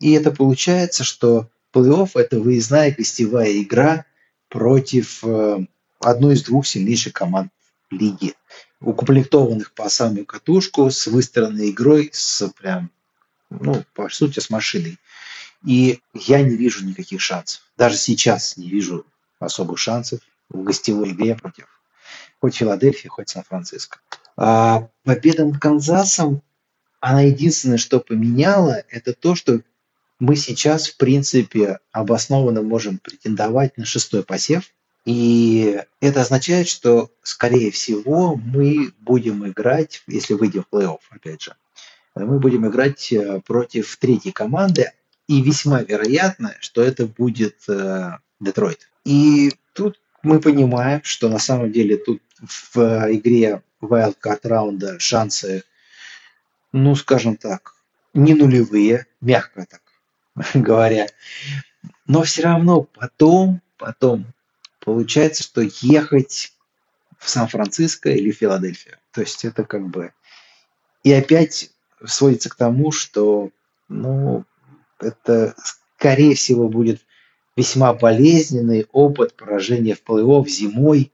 [0.00, 4.04] И это получается, что плей-офф– это выездная гостевая игра
[4.48, 5.66] против э,
[6.00, 7.52] одной из двух сильнейших команд
[7.90, 8.34] лиги,
[8.80, 12.90] укомплектованных по самую катушку, с выстроенной игрой, с прям,
[13.50, 14.98] ну, по сути, с машиной.
[15.64, 17.62] И я не вижу никаких шансов.
[17.76, 19.06] Даже сейчас не вижу
[19.38, 21.71] особых шансов в гостевой игре против
[22.42, 24.00] хоть Филадельфии, хоть Сан-Франциско.
[24.36, 26.42] А победа над Канзасом,
[26.98, 29.60] она единственное, что поменяла, это то, что
[30.18, 34.64] мы сейчас, в принципе, обоснованно можем претендовать на шестой посев.
[35.04, 41.54] И это означает, что, скорее всего, мы будем играть, если выйдем в плей-офф, опять же,
[42.16, 44.90] мы будем играть э, против третьей команды,
[45.28, 48.88] и весьма вероятно, что это будет э, Детройт.
[49.04, 52.76] И тут мы понимаем, что на самом деле тут в
[53.10, 55.64] игре Wildcard раунда шансы,
[56.72, 57.74] ну, скажем так,
[58.14, 59.82] не нулевые, мягко так
[60.54, 61.06] говоря.
[62.06, 64.26] Но все равно потом, потом
[64.80, 66.52] получается, что ехать
[67.18, 68.96] в Сан-Франциско или в Филадельфию.
[69.12, 70.12] То есть это как бы...
[71.04, 71.70] И опять
[72.04, 73.50] сводится к тому, что
[73.88, 74.44] ну,
[74.98, 77.02] это, скорее всего, будет
[77.56, 81.12] весьма болезненный опыт поражения в плей-офф зимой,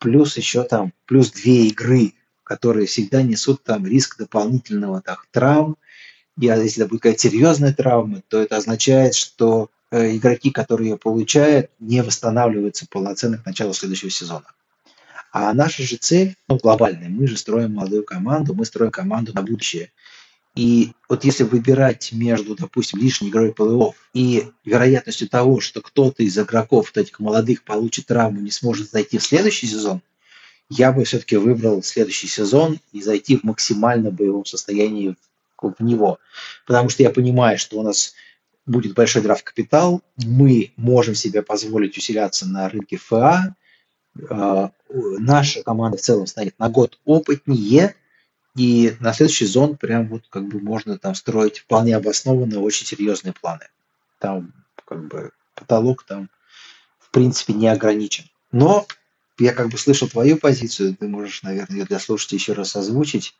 [0.00, 5.76] плюс еще там, плюс две игры, которые всегда несут там риск дополнительного так, травм,
[6.40, 10.96] и если это будет какая-то серьезная травма, то это означает, что э, игроки, которые ее
[10.96, 14.46] получают, не восстанавливаются полноценно к началу следующего сезона.
[15.32, 19.42] А наша же цель, ну, глобальная, мы же строим молодую команду, мы строим команду на
[19.42, 19.92] будущее.
[20.56, 26.36] И вот если выбирать между, допустим, лишней игрой плей-офф и вероятностью того, что кто-то из
[26.38, 30.02] игроков, вот этих молодых, получит травму, не сможет зайти в следующий сезон,
[30.68, 35.16] я бы все-таки выбрал следующий сезон и зайти в максимально боевом состоянии
[35.60, 36.18] в него.
[36.66, 38.14] Потому что я понимаю, что у нас
[38.66, 43.54] будет большой драфт-капитал, мы можем себе позволить усиляться на рынке ФА,
[44.28, 47.94] а, наша команда в целом станет на год опытнее,
[48.56, 53.32] и на следующий сезон прям вот как бы можно там строить вполне обоснованные, очень серьезные
[53.32, 53.68] планы.
[54.18, 54.52] Там
[54.84, 56.28] как бы потолок там
[56.98, 58.24] в принципе не ограничен.
[58.52, 58.86] Но
[59.38, 63.34] я как бы слышал твою позицию, ты можешь, наверное, ее для слушателей еще раз озвучить.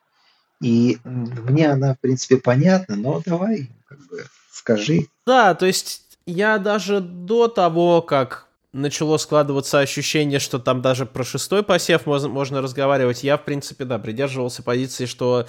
[0.61, 5.09] И мне она, в принципе, понятна, но давай, как бы, скажи.
[5.27, 11.25] Да, то есть я даже до того, как начало складываться ощущение, что там даже про
[11.25, 13.25] шестой посев можно, можно разговаривать.
[13.25, 15.47] Я, в принципе, да, придерживался позиции, что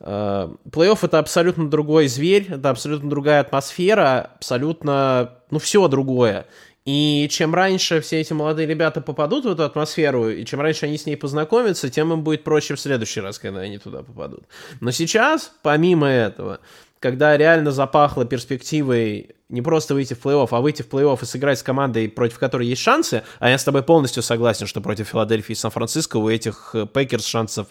[0.00, 6.46] э, плей-офф это абсолютно другой зверь, это абсолютно другая атмосфера, абсолютно, ну, все другое.
[6.84, 10.98] И чем раньше все эти молодые ребята попадут в эту атмосферу, и чем раньше они
[10.98, 14.44] с ней познакомятся, тем им будет проще в следующий раз, когда они туда попадут.
[14.80, 16.58] Но сейчас, помимо этого,
[17.02, 21.58] когда реально запахло перспективой не просто выйти в плей-офф, а выйти в плей-офф и сыграть
[21.58, 25.52] с командой, против которой есть шансы, а я с тобой полностью согласен, что против Филадельфии
[25.52, 27.66] и Сан-Франциско у этих Packers шансов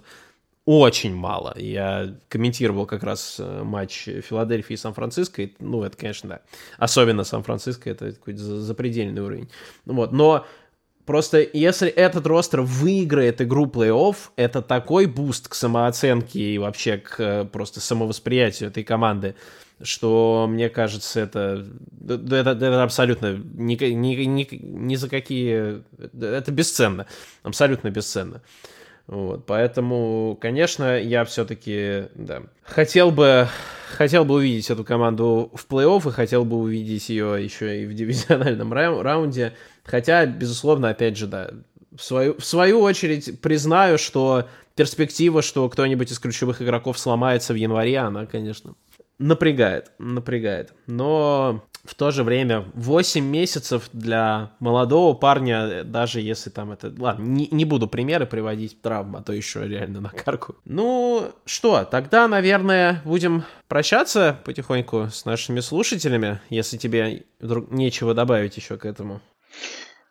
[0.65, 1.53] очень мало.
[1.57, 5.41] Я комментировал как раз э, матч Филадельфии и Сан-Франциско.
[5.41, 6.41] И, ну, это, конечно, да.
[6.77, 9.49] Особенно Сан-Франциско, это какой-то запредельный уровень.
[9.85, 10.11] Ну Вот.
[10.11, 10.45] Но
[11.11, 17.19] просто если этот roster выиграет игру плей-офф, это такой boost к самооценке и вообще к
[17.19, 19.35] э, просто самовосприятию этой команды,
[19.81, 21.67] что, мне кажется, это,
[22.07, 25.83] это, это абсолютно ни, ни, ни, ни за какие...
[26.17, 27.07] Это бесценно.
[27.43, 28.41] Абсолютно бесценно.
[29.07, 33.49] Вот, поэтому, конечно, я все-таки, да, хотел бы,
[33.97, 37.93] хотел бы увидеть эту команду в плей-офф и хотел бы увидеть ее еще и в
[37.93, 39.55] дивизиональном раунде.
[39.83, 41.51] Хотя, безусловно, опять же, да,
[41.95, 47.57] в свою, в свою очередь признаю, что перспектива, что кто-нибудь из ключевых игроков сломается в
[47.57, 48.75] январе, она, конечно,
[49.19, 50.73] напрягает, напрягает.
[50.87, 56.93] Но в то же время 8 месяцев для молодого парня, даже если там это...
[56.97, 60.55] Ладно, не, не буду примеры приводить травм, а то еще реально на карку.
[60.65, 68.57] Ну, что, тогда, наверное, будем прощаться потихоньку с нашими слушателями, если тебе вдруг нечего добавить
[68.57, 69.21] еще к этому.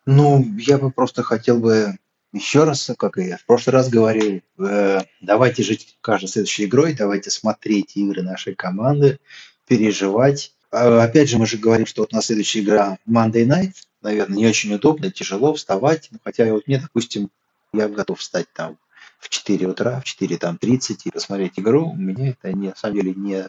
[0.06, 1.96] Ну, я бы просто хотел бы
[2.32, 6.94] еще раз, как и я в прошлый раз говорил, э, давайте жить каждой следующей игрой,
[6.94, 9.18] давайте смотреть игры нашей команды,
[9.66, 10.54] переживать.
[10.70, 14.46] А, опять же, мы же говорим, что вот на следующая игра Monday Night, наверное, не
[14.46, 16.08] очень удобно, тяжело вставать.
[16.12, 17.30] Ну, хотя вот мне, допустим,
[17.72, 18.78] я готов встать там
[19.18, 21.92] в 4 утра, в 4 там 30 и посмотреть игру.
[21.92, 23.46] Мне это не, на самом деле не,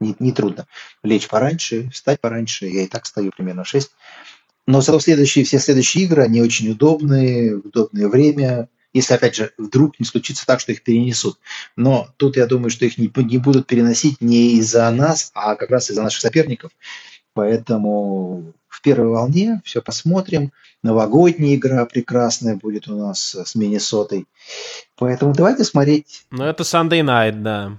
[0.00, 0.66] не, не трудно.
[1.02, 3.90] Лечь пораньше, встать пораньше, я и так стою примерно в 6.
[4.68, 9.98] Но зато следующие, все следующие игры, они очень удобные, удобное время, если, опять же, вдруг
[9.98, 11.38] не случится так, что их перенесут.
[11.74, 15.70] Но тут я думаю, что их не, не будут переносить не из-за нас, а как
[15.70, 16.70] раз из-за наших соперников.
[17.32, 20.52] Поэтому в первой волне все посмотрим.
[20.82, 24.26] Новогодняя игра прекрасная будет у нас с Миннесотой.
[24.98, 26.26] Поэтому давайте смотреть.
[26.30, 27.78] Ну, это Sunday Night, да.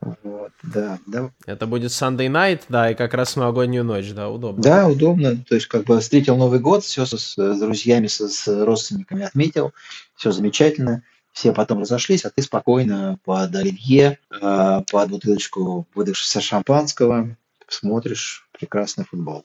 [0.00, 1.30] Вот, да, да.
[1.46, 4.62] Это будет Sunday night, да, и как раз новогоднюю ночь, да, удобно.
[4.62, 5.36] Да, удобно.
[5.48, 9.72] То есть, как бы встретил Новый год, все с, друзьями, с, с родственниками отметил,
[10.14, 11.02] все замечательно.
[11.32, 17.36] Все потом разошлись, а ты спокойно под оливье, э, под бутылочку выдохшегося шампанского
[17.68, 19.44] смотришь прекрасный футбол.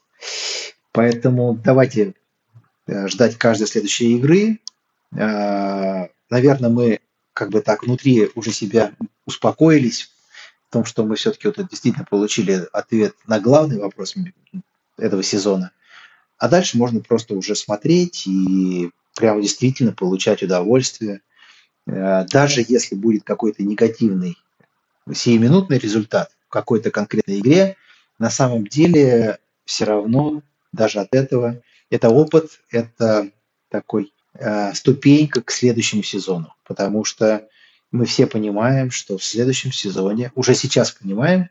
[0.91, 2.14] Поэтому давайте
[2.88, 4.60] э, ждать каждой следующей игры.
[5.16, 6.99] Э, наверное, мы
[7.34, 8.93] как бы так внутри уже себя
[9.26, 10.12] успокоились,
[10.74, 14.15] том, что мы все-таки вот действительно получили ответ на главный вопрос
[14.97, 15.71] этого сезона.
[16.38, 21.21] А дальше можно просто уже смотреть и прямо действительно получать удовольствие.
[21.86, 24.36] Э, даже если будет какой-то негативный
[25.11, 27.78] сиюминутный результат в какой-то конкретной игре,
[28.17, 31.61] на самом деле все равно даже от этого
[31.91, 33.30] это опыт, это
[33.69, 37.47] такой э, ступенька к следующему сезону, потому что
[37.93, 41.49] мы все понимаем, что в следующем сезоне, уже сейчас понимаем,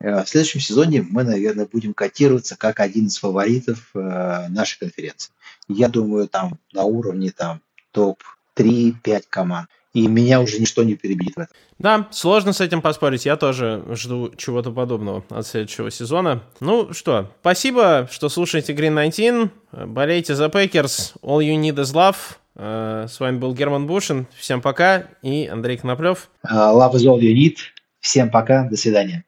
[0.00, 5.32] э, в следующем сезоне мы, наверное, будем котироваться как один из фаворитов э, нашей конференции.
[5.68, 7.60] Я думаю, там на уровне там
[7.90, 9.68] топ-3-5 команд.
[9.94, 11.56] И меня уже ничто не перебьет в этом.
[11.78, 13.26] Да, сложно с этим поспорить.
[13.26, 16.42] Я тоже жду чего-то подобного от следующего сезона.
[16.60, 19.50] Ну что, спасибо, что слушаете Green 19.
[19.88, 21.14] Болейте за Пейкерс.
[21.22, 22.16] All you need is love.
[22.56, 24.26] Э, с вами был Герман Бушин.
[24.36, 25.04] Всем пока.
[25.22, 26.30] И Андрей Коноплев.
[26.48, 27.56] Love is all you need.
[28.00, 28.68] Всем пока.
[28.68, 29.24] До свидания.